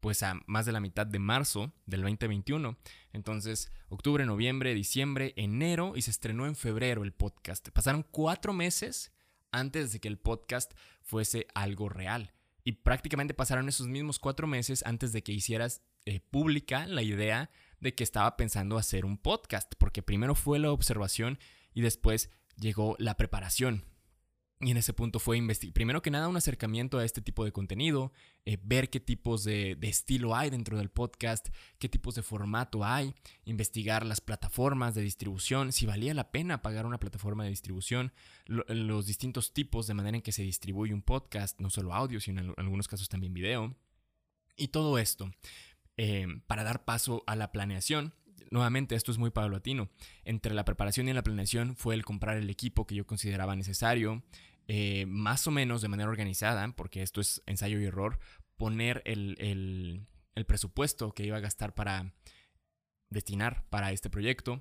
pues 0.00 0.22
a 0.22 0.40
más 0.46 0.66
de 0.66 0.72
la 0.72 0.80
mitad 0.80 1.06
de 1.06 1.18
marzo 1.18 1.72
del 1.86 2.02
2021. 2.02 2.76
Entonces, 3.12 3.70
octubre, 3.88 4.24
noviembre, 4.24 4.74
diciembre, 4.74 5.32
enero 5.36 5.92
y 5.94 6.02
se 6.02 6.10
estrenó 6.10 6.46
en 6.46 6.56
febrero 6.56 7.04
el 7.04 7.12
podcast. 7.12 7.68
Pasaron 7.70 8.04
cuatro 8.10 8.52
meses 8.52 9.12
antes 9.52 9.92
de 9.92 10.00
que 10.00 10.08
el 10.08 10.18
podcast 10.18 10.72
fuese 11.02 11.46
algo 11.54 11.88
real. 11.88 12.32
Y 12.64 12.72
prácticamente 12.72 13.34
pasaron 13.34 13.68
esos 13.68 13.88
mismos 13.88 14.18
cuatro 14.18 14.46
meses 14.46 14.84
antes 14.86 15.12
de 15.12 15.22
que 15.22 15.32
hicieras 15.32 15.82
eh, 16.04 16.20
pública 16.20 16.86
la 16.86 17.02
idea 17.02 17.50
de 17.80 17.94
que 17.94 18.04
estaba 18.04 18.36
pensando 18.36 18.78
hacer 18.78 19.04
un 19.04 19.18
podcast, 19.18 19.74
porque 19.78 20.02
primero 20.02 20.34
fue 20.34 20.58
la 20.58 20.70
observación 20.70 21.38
y 21.74 21.80
después 21.80 22.30
llegó 22.56 22.96
la 22.98 23.16
preparación. 23.16 23.84
Y 24.64 24.70
en 24.70 24.76
ese 24.76 24.92
punto 24.92 25.18
fue 25.18 25.42
primero 25.74 26.02
que 26.02 26.12
nada, 26.12 26.28
un 26.28 26.36
acercamiento 26.36 26.98
a 26.98 27.04
este 27.04 27.20
tipo 27.20 27.44
de 27.44 27.50
contenido, 27.50 28.12
eh, 28.44 28.58
ver 28.62 28.90
qué 28.90 29.00
tipos 29.00 29.42
de, 29.42 29.76
estilo 29.82 30.36
hay 30.36 30.50
dentro 30.50 30.78
del 30.78 30.88
podcast, 30.88 31.48
qué 31.80 31.88
tipos 31.88 32.14
de 32.14 32.22
formato 32.22 32.84
hay, 32.84 33.12
investigar 33.44 34.06
las 34.06 34.20
plataformas 34.20 34.94
de 34.94 35.02
distribución, 35.02 35.72
si 35.72 35.84
valía 35.84 36.14
la 36.14 36.30
pena 36.30 36.62
pagar 36.62 36.86
una 36.86 37.00
plataforma 37.00 37.42
de 37.42 37.50
distribución, 37.50 38.12
los 38.46 39.06
distintos 39.06 39.52
tipos 39.52 39.88
de 39.88 39.94
manera 39.94 40.18
en 40.18 40.22
que 40.22 40.30
se 40.30 40.42
distribuye 40.42 40.94
un 40.94 41.02
podcast, 41.02 41.60
no 41.60 41.68
solo 41.68 41.92
audio, 41.92 42.20
sino 42.20 42.40
en 42.40 42.54
algunos 42.56 42.86
casos 42.86 43.08
también 43.08 43.34
video. 43.34 43.76
Y 44.56 44.68
todo 44.68 44.96
esto 44.98 45.32
eh, 45.96 46.28
para 46.46 46.62
dar 46.62 46.84
paso 46.84 47.24
a 47.26 47.34
la 47.34 47.50
planeación 47.50 48.14
nuevamente, 48.52 48.94
esto 48.94 49.10
es 49.10 49.18
muy 49.18 49.30
paulatino. 49.30 49.88
Entre 50.24 50.54
la 50.54 50.64
preparación 50.64 51.08
y 51.08 51.12
la 51.12 51.22
planeación 51.22 51.74
fue 51.74 51.94
el 51.94 52.04
comprar 52.04 52.36
el 52.36 52.50
equipo 52.50 52.86
que 52.86 52.94
yo 52.94 53.06
consideraba 53.06 53.56
necesario, 53.56 54.22
eh, 54.68 55.06
más 55.06 55.46
o 55.46 55.50
menos 55.50 55.82
de 55.82 55.88
manera 55.88 56.08
organizada, 56.08 56.70
porque 56.76 57.02
esto 57.02 57.20
es 57.20 57.42
ensayo 57.46 57.80
y 57.80 57.84
error, 57.84 58.18
poner 58.56 59.02
el, 59.04 60.06
presupuesto 60.46 61.12
que 61.12 61.24
iba 61.24 61.36
a 61.36 61.40
gastar 61.40 61.74
para 61.74 62.14
destinar 63.10 63.66
para 63.68 63.92
este 63.92 64.08
proyecto 64.08 64.60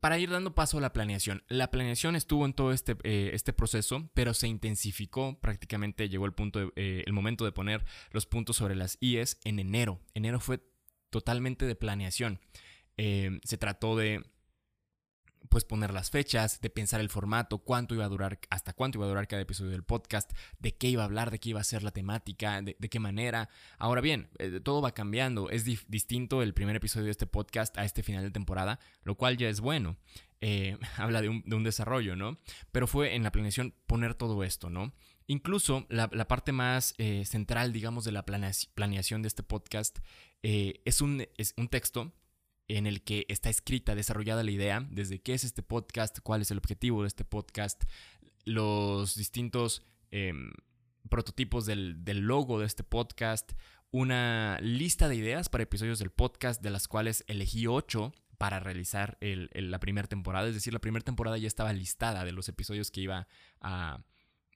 para 0.00 0.18
ir 0.18 0.30
dando 0.30 0.54
paso 0.54 0.78
a 0.78 0.80
la 0.80 0.94
planeación. 0.94 1.42
La 1.48 1.70
planeación 1.70 2.16
estuvo 2.16 2.46
en 2.46 2.54
todo 2.54 2.72
este, 2.72 2.96
eh, 3.02 3.32
este 3.34 3.52
proceso, 3.52 4.08
pero 4.14 4.32
se 4.32 4.48
intensificó. 4.48 5.38
Prácticamente 5.40 6.08
llegó 6.08 6.24
el, 6.24 6.32
punto 6.32 6.72
eh, 6.74 7.04
el 7.04 7.12
momento 7.12 7.44
de 7.44 7.52
poner 7.52 7.84
los 8.10 8.24
puntos 8.24 8.56
sobre 8.56 8.76
las 8.76 8.96
IES 9.00 9.38
en 9.44 9.58
enero. 9.58 10.00
Enero 10.14 10.40
fue 10.40 10.62
totalmente 11.10 11.66
de 11.66 11.74
planeación. 11.74 12.40
se 12.96 13.58
trató 13.58 13.94
de 13.94 14.24
pues 15.50 15.64
poner 15.64 15.92
las 15.92 16.10
fechas, 16.10 16.60
de 16.60 16.70
pensar 16.70 17.00
el 17.00 17.10
formato, 17.10 17.58
cuánto 17.58 17.94
iba 17.94 18.04
a 18.04 18.08
durar, 18.08 18.38
hasta 18.50 18.72
cuánto 18.72 18.98
iba 18.98 19.06
a 19.06 19.08
durar 19.08 19.26
cada 19.26 19.42
episodio 19.42 19.72
del 19.72 19.82
podcast, 19.82 20.30
de 20.60 20.76
qué 20.76 20.88
iba 20.88 21.02
a 21.02 21.06
hablar, 21.06 21.32
de 21.32 21.40
qué 21.40 21.50
iba 21.50 21.60
a 21.60 21.64
ser 21.64 21.82
la 21.82 21.90
temática, 21.90 22.62
de, 22.62 22.74
qué 22.74 23.00
manera. 23.00 23.50
Ahora 23.76 24.00
bien, 24.00 24.30
eh, 24.38 24.60
todo 24.62 24.80
va 24.80 24.94
cambiando, 24.94 25.50
es 25.50 25.64
distinto 25.64 26.42
el 26.42 26.54
primer 26.54 26.76
episodio 26.76 27.06
de 27.06 27.10
este 27.10 27.26
podcast 27.26 27.76
a 27.78 27.84
este 27.84 28.04
final 28.04 28.22
de 28.22 28.30
temporada, 28.30 28.78
lo 29.02 29.16
cual 29.16 29.36
ya 29.36 29.48
es 29.48 29.60
bueno. 29.60 29.96
Eh, 30.40 30.78
habla 30.96 31.20
de 31.20 31.28
un, 31.28 31.64
desarrollo, 31.64 32.14
¿no? 32.14 32.38
Pero 32.70 32.86
fue 32.86 33.16
en 33.16 33.24
la 33.24 33.32
planeación 33.32 33.74
poner 33.88 34.14
todo 34.14 34.44
esto, 34.44 34.70
¿no? 34.70 34.94
Incluso 35.26 35.84
la, 35.88 36.08
parte 36.28 36.52
más 36.52 36.94
eh, 36.98 37.24
central, 37.24 37.72
digamos, 37.72 38.04
de 38.04 38.12
la 38.12 38.24
planeación 38.24 39.22
de 39.22 39.28
este 39.28 39.42
podcast 39.42 39.98
es, 40.42 41.00
un, 41.00 41.26
es 41.36 41.54
un 41.56 41.68
texto 41.68 42.12
en 42.76 42.86
el 42.86 43.02
que 43.02 43.26
está 43.28 43.50
escrita, 43.50 43.94
desarrollada 43.94 44.44
la 44.44 44.50
idea, 44.50 44.86
desde 44.90 45.20
qué 45.20 45.34
es 45.34 45.44
este 45.44 45.62
podcast, 45.62 46.20
cuál 46.20 46.42
es 46.42 46.50
el 46.50 46.58
objetivo 46.58 47.02
de 47.02 47.08
este 47.08 47.24
podcast, 47.24 47.82
los 48.44 49.16
distintos 49.16 49.82
em, 50.10 50.52
prototipos 51.08 51.66
del, 51.66 51.98
logo 52.06 52.60
de 52.60 52.66
este 52.66 52.84
podcast, 52.84 53.52
una 53.90 54.58
lista 54.60 55.08
de 55.08 55.16
ideas 55.16 55.48
para 55.48 55.64
episodios 55.64 55.98
del 55.98 56.10
podcast, 56.10 56.62
de 56.62 56.70
las 56.70 56.86
cuales 56.86 57.24
elegí 57.26 57.66
ocho 57.66 58.12
para 58.38 58.60
realizar 58.60 59.18
la 59.20 59.80
primera 59.80 60.06
temporada. 60.06 60.46
Es 60.46 60.54
decir, 60.54 60.72
la 60.72 60.80
primera 60.80 61.04
temporada 61.04 61.38
ya 61.38 61.48
estaba 61.48 61.72
listada 61.72 62.24
de 62.24 62.32
los 62.32 62.48
episodios 62.48 62.90
que 62.92 63.00
iba 63.00 63.26
a, 63.60 64.04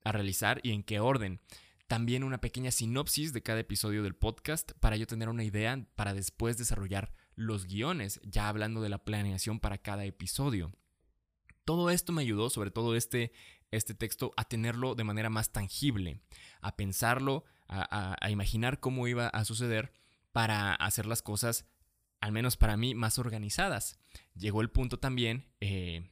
a 0.04 0.12
realizar 0.12 0.61
y 0.62 0.71
en 0.71 0.85
qué 0.85 1.00
orden 1.00 1.40
también 1.88 2.25
una 2.25 2.40
pequeña 2.40 2.71
sinopsis 2.71 3.33
de 3.33 3.42
cada 3.42 3.61
episodio 3.61 4.02
del 4.02 4.14
podcast 4.14 4.73
para 4.80 4.97
yo 4.97 5.06
tener 5.06 5.28
una 5.28 5.44
idea 5.44 5.85
para 5.97 6.14
después 6.14 6.56
desarrollar 6.56 7.12
los 7.37 7.67
guiones, 7.67 8.21
ya 8.25 8.49
hablando 8.49 8.81
de 8.81 8.88
la 8.88 9.05
planeación 9.05 9.61
para 9.61 9.79
cada 9.79 10.05
episodio. 10.05 10.73
Todo 11.64 11.91
esto 11.91 12.12
me 12.12 12.23
ayudó, 12.23 12.50
sobre 12.50 12.71
todo 12.71 12.95
este, 12.95 13.33
este 13.71 13.95
texto, 13.95 14.33
a 14.37 14.45
tenerlo 14.45 14.95
de 14.95 15.05
manera 15.05 15.31
más 15.31 15.50
tangible, 15.50 16.21
a 16.61 16.76
pensarlo, 16.76 17.45
a, 17.69 18.31
imaginar 18.31 18.81
cómo 18.81 19.09
iba 19.09 19.29
a 19.29 19.45
suceder 19.45 19.93
para 20.33 20.75
hacer 20.75 21.07
las 21.07 21.23
cosas, 21.23 21.67
al 22.21 22.33
menos 22.33 22.57
para 22.57 22.76
mí, 22.76 22.95
más 22.95 23.19
organizadas. 23.19 23.99
Llegó 24.35 24.61
el 24.61 24.71
punto 24.71 24.99
también 24.99 25.47
eh, 25.61 26.11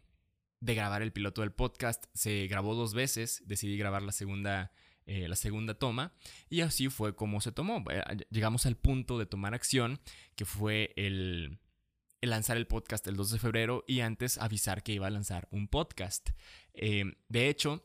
de 0.61 0.75
grabar 0.75 1.03
el 1.03 1.13
piloto 1.13 1.43
del 1.43 1.53
podcast. 1.53 2.05
Se 2.15 2.47
grabó 2.47 2.75
dos 2.75 2.95
veces, 2.95 3.43
decidí 3.47 3.77
grabar 3.77 4.03
la 4.03 4.13
segunda 4.13 4.73
eh, 5.07 5.27
la 5.29 5.37
segunda 5.37 5.75
toma 5.75 6.13
y 6.49 6.61
así 6.61 6.89
fue 6.89 7.15
como 7.15 7.41
se 7.41 7.53
tomó. 7.53 7.85
Llegamos 8.31 8.67
al 8.67 8.77
punto 8.77 9.19
de 9.19 9.27
tomar 9.27 9.55
acción 9.55 10.01
que 10.37 10.45
fue 10.45 10.93
el, 10.97 11.59
lanzar 12.21 12.57
el 12.57 12.67
podcast 12.67 13.07
el 13.09 13.17
2 13.17 13.33
de 13.33 13.39
febrero 13.39 13.85
y 13.87 14.01
antes 14.01 14.39
avisar 14.39 14.83
que 14.83 14.93
iba 14.93 15.07
a 15.07 15.11
lanzar 15.11 15.49
un 15.51 15.69
podcast. 15.69 16.31
Eh, 16.75 17.05
de 17.29 17.49
hecho, 17.49 17.85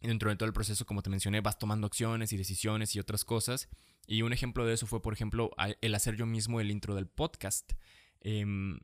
dentro 0.00 0.30
de 0.30 0.36
todo 0.36 0.46
el 0.46 0.52
proceso, 0.52 0.86
como 0.86 1.02
te 1.02 1.10
mencioné, 1.10 1.40
vas 1.40 1.58
tomando 1.58 1.86
acciones 1.86 2.32
y 2.32 2.36
decisiones 2.36 2.94
y 2.96 3.00
otras 3.00 3.24
cosas. 3.24 3.68
Y 4.06 4.22
un 4.22 4.32
ejemplo 4.32 4.64
de 4.64 4.74
eso 4.74 4.86
fue, 4.86 5.02
por 5.02 5.12
ejemplo, 5.12 5.50
el 5.80 5.94
hacer 5.94 6.16
yo 6.16 6.24
mismo 6.24 6.60
el 6.60 6.70
intro 6.70 6.94
del 6.94 7.06
podcast. 7.06 7.72
Em, 8.20 8.80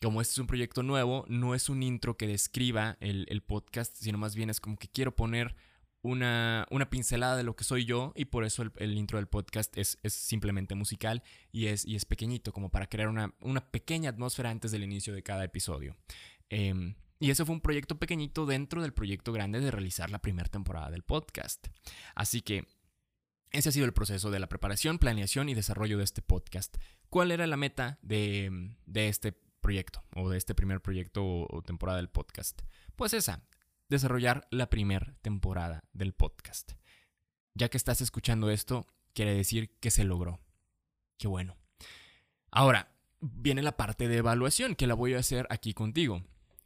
como 0.00 0.20
este 0.20 0.32
es 0.32 0.38
un 0.38 0.46
proyecto 0.46 0.82
nuevo, 0.82 1.24
no 1.28 1.54
es 1.54 1.68
un 1.68 1.82
intro 1.82 2.16
que 2.16 2.26
describa 2.26 2.96
el, 3.00 3.26
el, 3.28 3.42
podcast, 3.42 3.96
sino 3.96 4.16
más 4.16 4.34
bien 4.34 4.48
es 4.48 4.60
como 4.60 4.78
que 4.78 4.88
quiero 4.88 5.14
poner 5.14 5.56
una, 6.02 6.66
pincelada 6.90 7.36
de 7.36 7.42
lo 7.42 7.56
que 7.56 7.64
soy 7.64 7.84
yo 7.84 8.12
y 8.16 8.26
por 8.26 8.44
eso 8.44 8.64
el, 8.76 8.96
intro 8.96 9.18
del 9.18 9.26
podcast 9.26 9.76
es, 9.76 9.98
simplemente 10.04 10.74
musical 10.74 11.22
y 11.52 11.66
es, 11.66 11.84
y 11.84 11.96
es 11.96 12.04
pequeñito, 12.04 12.52
como 12.52 12.70
para 12.70 12.86
crear 12.86 13.08
una, 13.08 13.70
pequeña 13.70 14.10
atmósfera 14.10 14.50
antes 14.50 14.70
del 14.72 14.84
inicio 14.84 15.14
de 15.14 15.22
cada 15.22 15.44
episodio. 15.44 15.96
Em, 16.48 16.94
y 17.18 17.30
eso 17.30 17.44
fue 17.44 17.54
un 17.54 17.60
proyecto 17.60 17.98
pequeñito 17.98 18.46
dentro 18.46 18.80
del 18.80 18.94
proyecto 18.94 19.32
grande 19.32 19.60
de 19.60 19.70
realizar 19.70 20.10
la 20.10 20.22
primera 20.22 20.48
temporada 20.48 20.90
del 20.90 21.02
podcast. 21.02 21.66
Así 22.14 22.40
que 22.40 22.66
ese 23.52 23.68
ha 23.68 23.72
sido 23.72 23.84
el 23.84 23.92
proceso 23.92 24.30
de 24.30 24.38
la 24.38 24.48
preparación, 24.48 24.98
planeación 24.98 25.48
y 25.48 25.54
desarrollo 25.54 25.98
de 25.98 26.04
este 26.04 26.22
podcast. 26.22 26.76
¿Cuál 27.10 27.30
era 27.30 27.46
la 27.46 27.56
meta 27.56 27.98
de, 28.00 28.76
este 28.94 29.32
proyecto 29.60 30.02
o 30.14 30.30
de 30.30 30.38
este 30.38 30.54
primer 30.54 30.80
proyecto 30.80 31.22
o 31.24 31.62
temporada 31.62 31.98
del 31.98 32.08
podcast? 32.08 32.62
Pues 32.96 33.12
esa, 33.12 33.42
desarrollar 33.90 34.46
la 34.50 34.70
primera 34.70 35.14
temporada 35.20 35.80
del 35.92 36.14
podcast. 36.14 36.72
Ya 37.54 37.68
que 37.68 37.76
estás 37.76 38.00
escuchando 38.00 38.50
esto, 38.50 38.86
quiere 39.12 39.34
decir 39.34 39.76
que 39.80 39.90
se 39.90 40.04
logró. 40.04 40.40
Qué 41.18 41.28
bueno. 41.28 41.56
Ahora, 42.50 42.92
viene 43.20 43.62
la 43.62 43.76
parte 43.76 44.08
de 44.08 44.18
evaluación 44.18 44.74
que 44.76 44.86
la 44.86 44.94
voy 44.94 45.14
a 45.14 45.18
hacer 45.18 45.46
aquí 45.50 45.74
contigo. 45.74 46.22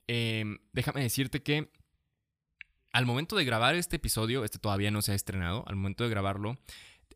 Em, 0.07 0.59
déjame 0.73 1.02
decirte 1.02 1.43
que 1.43 1.73
al 2.93 3.07
momento 3.07 3.35
de 3.37 3.45
grabar 3.45 3.75
este 3.75 3.97
episodio, 3.97 4.45
este 4.45 4.59
todavía 4.59 4.90
no 4.90 5.02
se 5.02 5.12
ha 5.12 5.16
estrenado, 5.16 5.64
al 5.66 5.76
momento 5.76 6.04
de 6.04 6.11
grabarlo, 6.11 6.59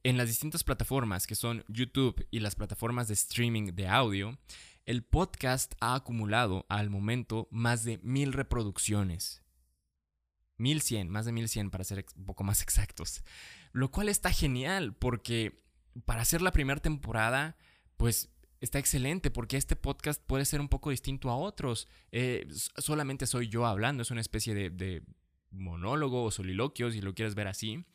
en 0.02 0.16
las 0.16 0.28
distintas 0.28 0.64
plataformas 0.64 1.26
que 1.26 1.34
son 1.34 1.64
YouTube 1.68 2.26
y 2.30 2.40
las 2.40 2.54
plataformas 2.54 3.08
de 3.08 3.14
streaming 3.14 3.74
de 3.74 3.88
audio, 3.88 4.38
el 4.86 5.02
podcast 5.02 5.74
ha 5.80 5.94
acumulado 5.94 6.64
al 6.70 6.88
momento 6.88 7.46
más 7.50 7.84
de 7.84 7.98
mil 7.98 8.32
reproducciones. 8.32 9.42
1100, 10.58 11.08
más 11.08 11.24
de 11.24 11.32
1100 11.32 11.70
para 11.70 11.84
ser 11.84 12.04
un 12.16 12.26
poco 12.26 12.44
más 12.44 12.62
exactos. 12.62 13.24
Lo 13.72 13.90
cual 13.90 14.08
está 14.08 14.30
genial 14.30 14.94
porque 14.94 15.62
para 16.04 16.22
hacer 16.22 16.42
la 16.42 16.52
primera 16.52 16.80
temporada, 16.80 17.56
pues 17.96 18.30
está 18.60 18.78
excelente 18.78 19.30
porque 19.30 19.56
este 19.56 19.76
podcast 19.76 20.22
puede 20.24 20.44
ser 20.44 20.60
un 20.60 20.68
poco 20.68 20.90
distinto 20.90 21.30
a 21.30 21.36
otros. 21.36 21.88
Eh, 22.12 22.46
solamente 22.76 23.26
soy 23.26 23.48
yo 23.48 23.66
hablando, 23.66 24.02
es 24.02 24.10
una 24.10 24.20
especie 24.20 24.54
de, 24.54 25.02
monólogo 25.50 26.24
o 26.24 26.30
soliloquio, 26.30 26.90
si 26.90 27.00
lo 27.00 27.14
quieres 27.14 27.34
ver 27.34 27.48
así, 27.48 27.86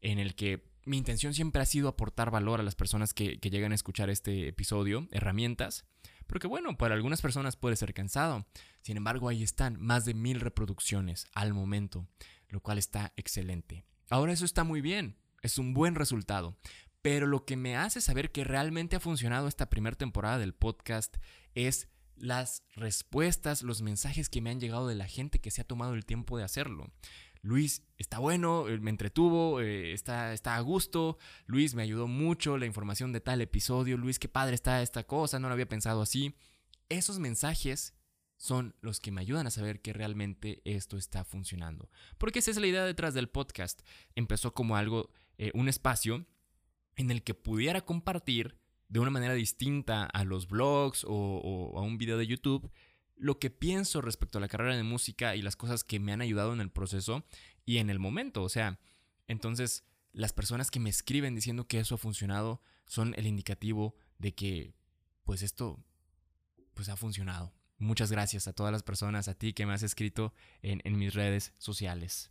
en 0.00 0.18
el 0.18 0.34
que 0.34 0.64
mi 0.86 0.96
intención 0.96 1.34
siempre 1.34 1.60
ha 1.60 1.66
sido 1.66 1.88
aportar 1.88 2.30
valor 2.30 2.58
a 2.58 2.62
las 2.62 2.74
personas 2.74 3.12
que, 3.12 3.38
que 3.38 3.50
llegan 3.50 3.72
a 3.72 3.74
escuchar 3.74 4.08
este 4.08 4.48
episodio, 4.48 5.06
herramientas, 5.10 5.84
porque 6.32 6.46
bueno, 6.46 6.78
para 6.78 6.94
algunas 6.94 7.20
personas 7.20 7.56
puede 7.56 7.76
ser 7.76 7.92
cansado. 7.92 8.46
Sin 8.80 8.96
embargo, 8.96 9.28
ahí 9.28 9.42
están 9.42 9.78
más 9.78 10.06
de 10.06 10.14
mil 10.14 10.40
reproducciones 10.40 11.26
al 11.34 11.52
momento, 11.52 12.08
lo 12.48 12.62
cual 12.62 12.78
está 12.78 13.12
excelente. 13.16 13.84
Ahora 14.08 14.32
eso 14.32 14.46
está 14.46 14.64
muy 14.64 14.80
bien, 14.80 15.18
es 15.42 15.58
un 15.58 15.74
buen 15.74 15.94
resultado. 15.94 16.56
Pero 17.02 17.26
lo 17.26 17.44
que 17.44 17.56
me 17.56 17.76
hace 17.76 18.00
saber 18.00 18.32
que 18.32 18.44
realmente 18.44 18.96
ha 18.96 19.00
funcionado 19.00 19.46
esta 19.46 19.68
primera 19.68 19.94
temporada 19.94 20.38
del 20.38 20.54
podcast 20.54 21.18
es 21.54 21.88
las 22.16 22.62
respuestas, 22.76 23.62
los 23.62 23.82
mensajes 23.82 24.30
que 24.30 24.40
me 24.40 24.48
han 24.48 24.58
llegado 24.58 24.88
de 24.88 24.94
la 24.94 25.08
gente 25.08 25.38
que 25.38 25.50
se 25.50 25.60
ha 25.60 25.64
tomado 25.64 25.92
el 25.92 26.06
tiempo 26.06 26.38
de 26.38 26.44
hacerlo. 26.44 26.90
Luis, 27.42 27.82
está 27.98 28.20
bueno, 28.20 28.68
eh, 28.68 28.78
me 28.78 28.90
entretuvo, 28.90 29.60
eh, 29.60 29.92
está, 29.92 30.32
está 30.32 30.56
a 30.56 30.60
gusto, 30.60 31.18
Luis 31.46 31.74
me 31.74 31.82
ayudó 31.82 32.06
mucho, 32.06 32.56
la 32.56 32.66
información 32.66 33.12
de 33.12 33.20
tal 33.20 33.40
episodio, 33.40 33.96
Luis, 33.96 34.20
qué 34.20 34.28
padre 34.28 34.54
está 34.54 34.80
esta 34.80 35.04
cosa, 35.04 35.40
no 35.40 35.48
lo 35.48 35.54
había 35.54 35.68
pensado 35.68 36.02
así. 36.02 36.36
Esos 36.88 37.18
mensajes 37.18 37.94
son 38.42 38.74
los 38.80 38.98
que 38.98 39.12
me 39.12 39.20
ayudan 39.20 39.46
a 39.46 39.50
saber 39.50 39.80
que 39.80 39.92
realmente 39.92 40.62
esto 40.64 40.96
está 40.96 41.24
funcionando. 41.24 41.88
Porque 42.18 42.40
esa 42.40 42.50
es 42.50 42.56
la 42.56 42.66
idea 42.66 42.84
detrás 42.84 43.14
del 43.14 43.28
podcast. 43.28 43.82
Empezó 44.16 44.52
como 44.52 44.76
algo, 44.76 45.10
eh, 45.38 45.52
un 45.54 45.68
espacio 45.68 46.26
en 46.96 47.10
el 47.12 47.22
que 47.22 47.34
pudiera 47.34 47.82
compartir 47.82 48.58
de 48.88 48.98
una 48.98 49.10
manera 49.10 49.34
distinta 49.34 50.04
a 50.04 50.24
los 50.24 50.48
blogs 50.48 51.04
o, 51.08 51.72
a 51.76 51.82
un 51.82 51.98
video 51.98 52.18
de 52.18 52.26
YouTube 52.26 52.70
lo 53.16 53.38
que 53.38 53.50
pienso 53.50 54.00
respecto 54.00 54.38
a 54.38 54.40
la 54.40 54.48
carrera 54.48 54.76
de 54.76 54.82
música 54.82 55.36
y 55.36 55.42
las 55.42 55.56
cosas 55.56 55.84
que 55.84 56.00
me 56.00 56.12
han 56.12 56.20
ayudado 56.20 56.52
en 56.52 56.60
el 56.60 56.70
proceso 56.70 57.24
y 57.64 57.78
en 57.78 57.90
el 57.90 57.98
momento. 57.98 58.42
O 58.42 58.48
sea, 58.48 58.78
entonces 59.28 59.84
las 60.12 60.32
personas 60.32 60.70
que 60.70 60.80
me 60.80 60.90
escriben 60.90 61.34
diciendo 61.34 61.66
que 61.66 61.80
eso 61.80 61.94
ha 61.94 61.98
funcionado 61.98 62.62
son 62.86 63.14
el 63.16 63.26
indicativo 63.26 63.94
de 64.18 64.34
que 64.34 64.74
pues 65.24 65.42
esto 65.42 65.82
pues 66.74 66.88
ha 66.88 66.96
funcionado. 66.96 67.52
Muchas 67.78 68.12
gracias 68.12 68.46
a 68.46 68.52
todas 68.52 68.72
las 68.72 68.82
personas, 68.82 69.28
a 69.28 69.34
ti 69.34 69.52
que 69.52 69.66
me 69.66 69.72
has 69.72 69.82
escrito 69.82 70.34
en, 70.62 70.80
en 70.84 70.98
mis 70.98 71.14
redes 71.14 71.52
sociales. 71.58 72.30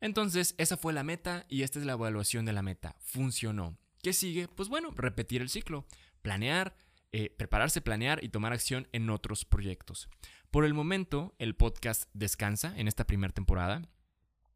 Entonces, 0.00 0.54
esa 0.58 0.76
fue 0.76 0.92
la 0.92 1.04
meta 1.04 1.46
y 1.48 1.62
esta 1.62 1.78
es 1.78 1.84
la 1.84 1.92
evaluación 1.92 2.44
de 2.44 2.52
la 2.52 2.62
meta. 2.62 2.96
Funcionó. 2.98 3.78
¿Qué 4.02 4.12
sigue? 4.12 4.48
Pues 4.48 4.68
bueno, 4.68 4.90
repetir 4.90 5.42
el 5.42 5.48
ciclo, 5.48 5.86
planear, 6.22 6.76
eh, 7.12 7.30
prepararse, 7.36 7.80
planear 7.80 8.24
y 8.24 8.30
tomar 8.30 8.52
acción 8.52 8.88
en 8.92 9.10
otros 9.10 9.44
proyectos. 9.44 10.08
Por 10.50 10.64
el 10.64 10.74
momento, 10.74 11.34
el 11.38 11.54
podcast 11.54 12.10
descansa 12.14 12.74
en 12.76 12.88
esta 12.88 13.06
primera 13.06 13.32
temporada 13.32 13.82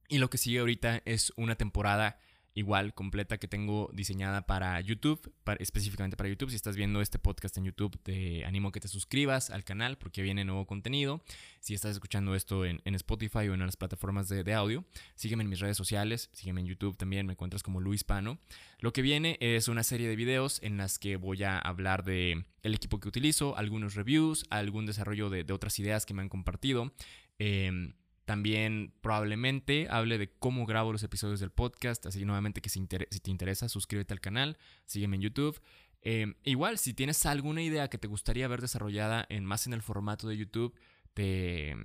y 0.09 0.19
lo 0.19 0.31
que 0.31 0.39
sigue 0.39 0.61
ahorita 0.61 1.03
es 1.05 1.33
una 1.37 1.57
temporada 1.57 2.19
igual 2.57 2.95
completa 2.95 3.37
que 3.37 3.49
tengo 3.49 3.91
diseñada 3.93 4.47
para 4.47 4.81
YouTube, 4.81 5.31
específicamente 5.59 6.17
para 6.17 6.31
YouTube. 6.31 6.49
Si 6.49 6.57
estás 6.57 6.75
viendo 6.75 7.03
este 7.03 7.19
podcast 7.19 7.57
en 7.59 7.67
YouTube, 7.67 7.99
te 8.03 8.47
animo 8.47 8.71
a 8.71 8.73
que 8.73 8.81
te 8.81 8.89
suscribas 8.89 9.51
al 9.51 9.63
canal 9.63 9.99
porque 9.99 10.23
viene 10.23 10.43
nuevo 10.47 10.67
contenido. 10.67 11.23
Si 11.61 11.75
estás 11.75 11.93
escuchando 11.93 12.35
esto 12.35 12.65
en, 12.65 12.81
Spotify 12.95 13.49
o 13.49 13.55
en 13.55 13.61
las 13.61 13.77
plataformas 13.77 14.31
de, 14.31 14.55
audio, 14.55 14.87
sígueme 15.17 15.45
en 15.45 15.51
mis 15.51 15.61
redes 15.61 15.77
sociales, 15.77 16.31
sígueme 16.33 16.63
en 16.63 16.69
YouTube 16.69 16.97
también, 16.97 17.27
me 17.27 17.35
encuentras 17.35 17.63
como 17.63 17.79
Luis 17.79 18.05
Pano. 18.05 18.39
Lo 18.79 18.95
que 18.95 19.03
viene 19.03 19.37
es 19.41 19.69
una 19.69 19.83
serie 19.83 20.09
de 20.09 20.17
videos 20.17 20.63
en 20.63 20.79
las 20.79 20.99
que 20.99 21.17
voy 21.17 21.43
a 21.43 21.59
hablar 21.59 22.05
de 22.05 22.47
el 22.63 22.75
equipo 22.75 22.99
que 23.01 23.09
utilizo, 23.09 23.55
algunos 23.59 23.95
reviews, 23.95 24.47
algún 24.49 24.87
desarrollo 24.87 25.29
de, 25.29 25.45
otras 25.53 25.79
ideas 25.79 26.07
que 26.07 26.15
me 26.15 26.23
han 26.23 26.31
compartido. 26.31 26.95
Em, 27.39 27.93
también 28.26 28.92
probablemente 29.00 29.87
hable 29.88 30.18
de 30.18 30.28
cómo 30.28 30.66
grabo 30.66 30.92
los 30.92 31.04
episodios 31.04 31.40
del 31.40 31.50
podcast. 31.50 32.04
Así 32.06 32.18
que 32.18 32.26
nuevamente 32.26 32.61
que 32.61 32.68
si, 32.68 32.85
te 32.87 33.30
interesa, 33.30 33.68
suscríbete 33.68 34.12
al 34.12 34.21
canal, 34.21 34.59
sígueme 34.85 35.16
en 35.16 35.23
YouTube. 35.23 35.61
Em, 36.02 36.35
igual, 36.42 36.76
si 36.78 36.92
tienes 36.92 37.25
alguna 37.25 37.62
idea 37.62 37.88
que 37.88 37.99
te 37.99 38.09
gustaría 38.09 38.49
ver 38.49 38.61
desarrollada 38.61 39.25
en 39.28 39.45
más 39.45 39.66
en 39.66 39.73
el 39.73 39.80
formato 39.80 40.28
de 40.28 40.37
YouTube, 40.37 40.75
te, 41.14 41.76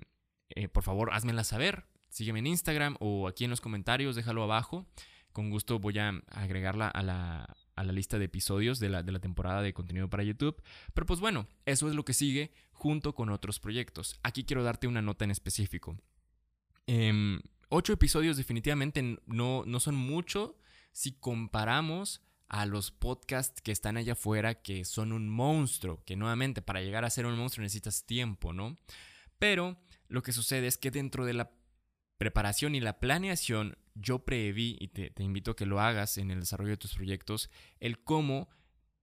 eh, 0.49 0.67
por 0.67 0.83
favor, 0.83 1.13
házmela 1.13 1.43
saber. 1.43 1.85
Sígueme 2.09 2.39
en 2.39 2.47
Instagram 2.47 2.97
o 2.99 3.27
aquí 3.27 3.43
en 3.43 3.51
los 3.51 3.61
comentarios, 3.61 4.15
déjalo 4.15 4.43
abajo. 4.43 4.87
Con 5.31 5.51
gusto 5.51 5.79
voy 5.79 5.99
a 5.99 6.09
agregarla 6.27 6.87
a 6.89 7.03
la, 7.03 7.55
a 7.75 7.83
la 7.83 7.93
lista 7.93 8.17
de 8.17 8.25
episodios 8.25 8.79
de 8.79 8.89
la, 8.89 9.03
de 9.03 9.11
la, 9.11 9.19
temporada 9.19 9.61
de 9.61 9.73
contenido 9.73 10.09
para 10.09 10.23
YouTube. 10.23 10.61
Pero 10.93 11.05
pues 11.05 11.19
bueno, 11.19 11.47
eso 11.65 11.87
es 11.87 11.93
lo 11.93 12.03
que 12.03 12.13
sigue 12.13 12.51
junto 12.71 13.13
con 13.13 13.29
otros 13.29 13.59
proyectos. 13.59 14.19
Aquí 14.23 14.43
quiero 14.43 14.63
darte 14.63 14.87
una 14.87 15.03
nota 15.03 15.23
en 15.23 15.31
específico. 15.31 15.97
Em, 16.93 17.39
ocho 17.69 17.93
episodios 17.93 18.35
definitivamente 18.35 19.17
no, 19.25 19.63
no 19.65 19.79
son 19.79 19.95
mucho 19.95 20.57
si 20.91 21.13
comparamos 21.13 22.21
a 22.49 22.65
los 22.65 22.91
podcasts 22.91 23.61
que 23.61 23.71
están 23.71 23.95
allá 23.95 24.11
afuera 24.11 24.55
que 24.55 24.83
son 24.83 25.13
un 25.13 25.29
monstruo, 25.29 26.03
que 26.03 26.17
nuevamente 26.17 26.61
para 26.61 26.81
llegar 26.81 27.05
a 27.05 27.09
ser 27.09 27.25
un 27.25 27.37
monstruo 27.37 27.63
necesitas 27.63 28.05
tiempo, 28.05 28.51
¿no? 28.51 28.75
Pero 29.39 29.79
lo 30.09 30.21
que 30.21 30.33
sucede 30.33 30.67
es 30.67 30.77
que 30.77 30.91
dentro 30.91 31.23
de 31.23 31.33
la 31.33 31.53
preparación 32.17 32.75
y 32.75 32.81
la 32.81 32.99
planeación 32.99 33.77
yo 33.95 34.25
preví, 34.25 34.75
y 34.81 34.89
te, 34.89 35.11
te 35.11 35.23
invito 35.23 35.51
a 35.51 35.55
que 35.55 35.65
lo 35.65 35.79
hagas 35.79 36.17
en 36.17 36.29
el 36.29 36.41
desarrollo 36.41 36.71
de 36.71 36.77
tus 36.77 36.95
proyectos, 36.95 37.49
el 37.79 38.03
cómo 38.03 38.49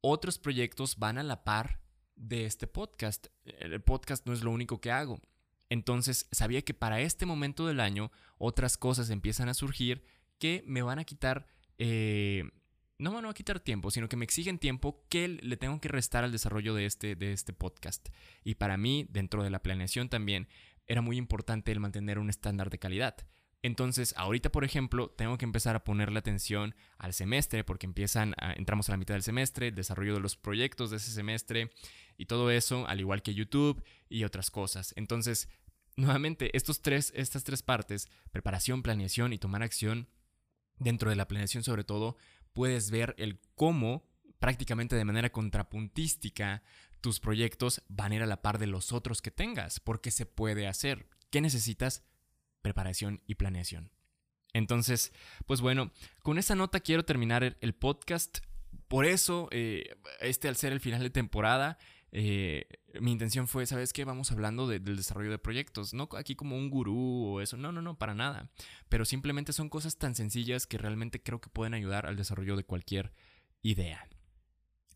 otros 0.02 0.38
proyectos 0.38 0.98
van 0.98 1.16
a 1.16 1.22
la 1.22 1.42
par 1.42 1.80
de 2.16 2.44
este 2.44 2.66
podcast. 2.66 3.28
El 3.44 3.80
podcast 3.80 4.26
no 4.26 4.34
es 4.34 4.42
lo 4.42 4.50
único 4.50 4.78
que 4.78 4.90
hago. 4.90 5.22
Entonces 5.70 6.28
sabía 6.32 6.62
que 6.62 6.74
para 6.74 7.00
este 7.00 7.26
momento 7.26 7.66
del 7.66 7.80
año 7.80 8.10
otras 8.38 8.76
cosas 8.76 9.10
empiezan 9.10 9.48
a 9.48 9.54
surgir 9.54 10.02
que 10.38 10.62
me 10.66 10.82
van 10.82 10.98
a 10.98 11.04
quitar, 11.04 11.46
eh, 11.78 12.44
no 12.98 13.10
me 13.10 13.16
van 13.16 13.26
a 13.26 13.34
quitar 13.34 13.60
tiempo, 13.60 13.90
sino 13.90 14.08
que 14.08 14.16
me 14.16 14.24
exigen 14.24 14.58
tiempo 14.58 15.04
que 15.08 15.28
le 15.28 15.56
tengo 15.56 15.80
que 15.80 15.88
restar 15.88 16.24
al 16.24 16.32
desarrollo 16.32 16.74
de 16.74 16.86
este, 16.86 17.16
de 17.16 17.32
este 17.32 17.52
podcast. 17.52 18.08
Y 18.44 18.54
para 18.54 18.76
mí, 18.76 19.06
dentro 19.10 19.42
de 19.42 19.50
la 19.50 19.62
planeación 19.62 20.08
también, 20.08 20.48
era 20.86 21.02
muy 21.02 21.16
importante 21.16 21.70
el 21.70 21.80
mantener 21.80 22.18
un 22.18 22.30
estándar 22.30 22.70
de 22.70 22.78
calidad. 22.78 23.16
Entonces, 23.62 24.14
ahorita, 24.16 24.52
por 24.52 24.64
ejemplo, 24.64 25.10
tengo 25.10 25.36
que 25.36 25.44
empezar 25.44 25.74
a 25.74 25.82
ponerle 25.82 26.20
atención 26.20 26.76
al 26.96 27.12
semestre 27.12 27.64
porque 27.64 27.86
empiezan 27.86 28.34
entramos 28.56 28.88
a 28.88 28.92
la 28.92 28.98
mitad 28.98 29.14
del 29.14 29.22
semestre, 29.24 29.68
el 29.68 29.74
desarrollo 29.74 30.14
de 30.14 30.20
los 30.20 30.36
proyectos 30.36 30.90
de 30.90 30.98
ese 30.98 31.10
semestre 31.10 31.72
y 32.18 32.26
todo 32.26 32.50
eso, 32.50 32.86
al 32.86 33.00
igual 33.00 33.22
que 33.22 33.34
YouTube 33.34 33.82
y 34.10 34.24
otras 34.24 34.50
cosas. 34.50 34.92
Entonces, 34.96 35.48
nuevamente, 35.96 36.54
estos 36.54 36.82
tres, 36.82 37.12
estas 37.16 37.44
tres 37.44 37.62
partes, 37.62 38.08
preparación, 38.30 38.82
planeación 38.82 39.32
y 39.32 39.38
tomar 39.38 39.62
acción, 39.62 40.08
dentro 40.78 41.08
de 41.08 41.16
la 41.16 41.26
planeación 41.26 41.64
sobre 41.64 41.84
todo, 41.84 42.18
puedes 42.52 42.90
ver 42.90 43.14
el 43.16 43.40
cómo 43.54 44.06
prácticamente 44.38 44.96
de 44.96 45.04
manera 45.04 45.32
contrapuntística 45.32 46.62
tus 47.00 47.20
proyectos 47.20 47.82
van 47.88 48.12
a 48.12 48.16
ir 48.16 48.22
a 48.22 48.26
la 48.26 48.42
par 48.42 48.58
de 48.58 48.66
los 48.66 48.92
otros 48.92 49.22
que 49.22 49.30
tengas, 49.30 49.80
porque 49.80 50.10
se 50.10 50.26
puede 50.26 50.66
hacer. 50.66 51.08
¿Qué 51.30 51.40
necesitas? 51.40 52.04
preparación 52.62 53.22
y 53.26 53.36
planeación. 53.36 53.90
Entonces, 54.52 55.12
pues 55.46 55.60
bueno, 55.60 55.92
con 56.22 56.38
esa 56.38 56.54
nota 56.54 56.80
quiero 56.80 57.04
terminar 57.04 57.56
el, 57.60 57.74
podcast. 57.74 58.38
Por 58.88 59.04
eso, 59.04 59.48
eh, 59.52 59.96
este 60.20 60.48
al 60.48 60.56
ser 60.56 60.72
el 60.72 60.80
final 60.80 61.02
de 61.02 61.10
temporada, 61.10 61.78
eh, 62.12 62.66
mi 63.00 63.12
intención 63.12 63.48
fue, 63.48 63.66
¿sabes 63.66 63.92
qué? 63.92 64.04
Vamos 64.04 64.32
hablando 64.32 64.66
del 64.66 64.96
desarrollo 64.96 65.30
de 65.30 65.38
proyectos, 65.38 65.94
no 65.94 66.08
aquí 66.16 66.34
como 66.34 66.56
un 66.56 66.70
gurú 66.70 67.26
o 67.26 67.40
eso, 67.40 67.56
no, 67.56 67.72
no, 67.72 67.82
no, 67.82 67.98
para 67.98 68.14
nada. 68.14 68.50
Pero 68.88 69.04
simplemente 69.04 69.52
son 69.52 69.68
cosas 69.68 69.98
tan 69.98 70.14
sencillas 70.14 70.66
que 70.66 70.78
realmente 70.78 71.22
creo 71.22 71.40
que 71.40 71.50
pueden 71.50 71.74
ayudar 71.74 72.06
al 72.06 72.16
desarrollo 72.16 72.56
de 72.56 72.64
cualquier 72.64 73.12
idea. 73.62 74.08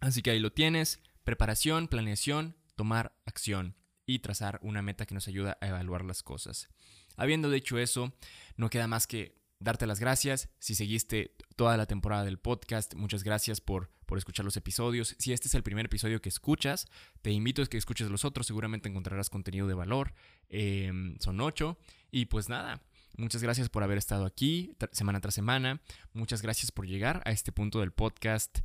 Así 0.00 0.22
que 0.22 0.30
ahí 0.30 0.40
lo 0.40 0.52
tienes, 0.52 1.00
preparación, 1.24 1.88
planeación, 1.88 2.56
tomar 2.76 3.14
acción 3.26 3.76
y 4.06 4.18
trazar 4.20 4.58
una 4.62 4.82
meta 4.82 5.06
que 5.06 5.14
nos 5.14 5.28
ayuda 5.28 5.58
a 5.60 5.68
evaluar 5.68 6.04
las 6.04 6.22
cosas. 6.22 6.68
Habiendo 7.16 7.50
dicho 7.50 7.78
eso, 7.78 8.12
no 8.56 8.70
queda 8.70 8.88
más 8.88 9.06
que 9.06 9.41
darte 9.62 9.86
las 9.86 10.00
gracias. 10.00 10.48
Si 10.58 10.74
seguiste 10.74 11.34
toda 11.56 11.76
la 11.76 11.86
temporada 11.86 12.24
del 12.24 12.38
podcast, 12.38 12.94
muchas 12.94 13.22
gracias 13.22 13.60
por, 13.60 13.90
por 14.06 14.18
escuchar 14.18 14.44
los 14.44 14.56
episodios. 14.56 15.16
Si 15.18 15.32
este 15.32 15.48
es 15.48 15.54
el 15.54 15.62
primer 15.62 15.86
episodio 15.86 16.20
que 16.20 16.28
escuchas, 16.28 16.86
te 17.22 17.30
invito 17.30 17.62
a 17.62 17.66
que 17.66 17.78
escuches 17.78 18.10
los 18.10 18.24
otros. 18.24 18.46
Seguramente 18.46 18.88
encontrarás 18.88 19.30
contenido 19.30 19.66
de 19.66 19.74
valor. 19.74 20.14
Em, 20.48 21.16
son 21.18 21.40
ocho. 21.40 21.78
Y 22.10 22.26
pues 22.26 22.48
nada. 22.48 22.82
Muchas 23.16 23.42
gracias 23.42 23.68
por 23.68 23.82
haber 23.82 23.98
estado 23.98 24.24
aquí 24.24 24.74
semana 24.92 25.20
tras 25.20 25.34
semana. 25.34 25.80
Muchas 26.12 26.42
gracias 26.42 26.72
por 26.72 26.86
llegar 26.86 27.22
a 27.24 27.30
este 27.30 27.52
punto 27.52 27.80
del 27.80 27.92
podcast. 27.92 28.60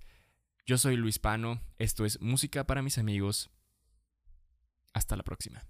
Yo 0.66 0.78
soy 0.78 0.96
Luis 0.98 1.20
Pano. 1.20 1.62
Esto 1.78 2.06
es 2.06 2.22
Música 2.22 2.66
para 2.66 2.82
mis 2.82 2.98
amigos. 2.98 3.50
Hasta 4.94 5.16
la 5.16 5.24
próxima. 5.24 5.64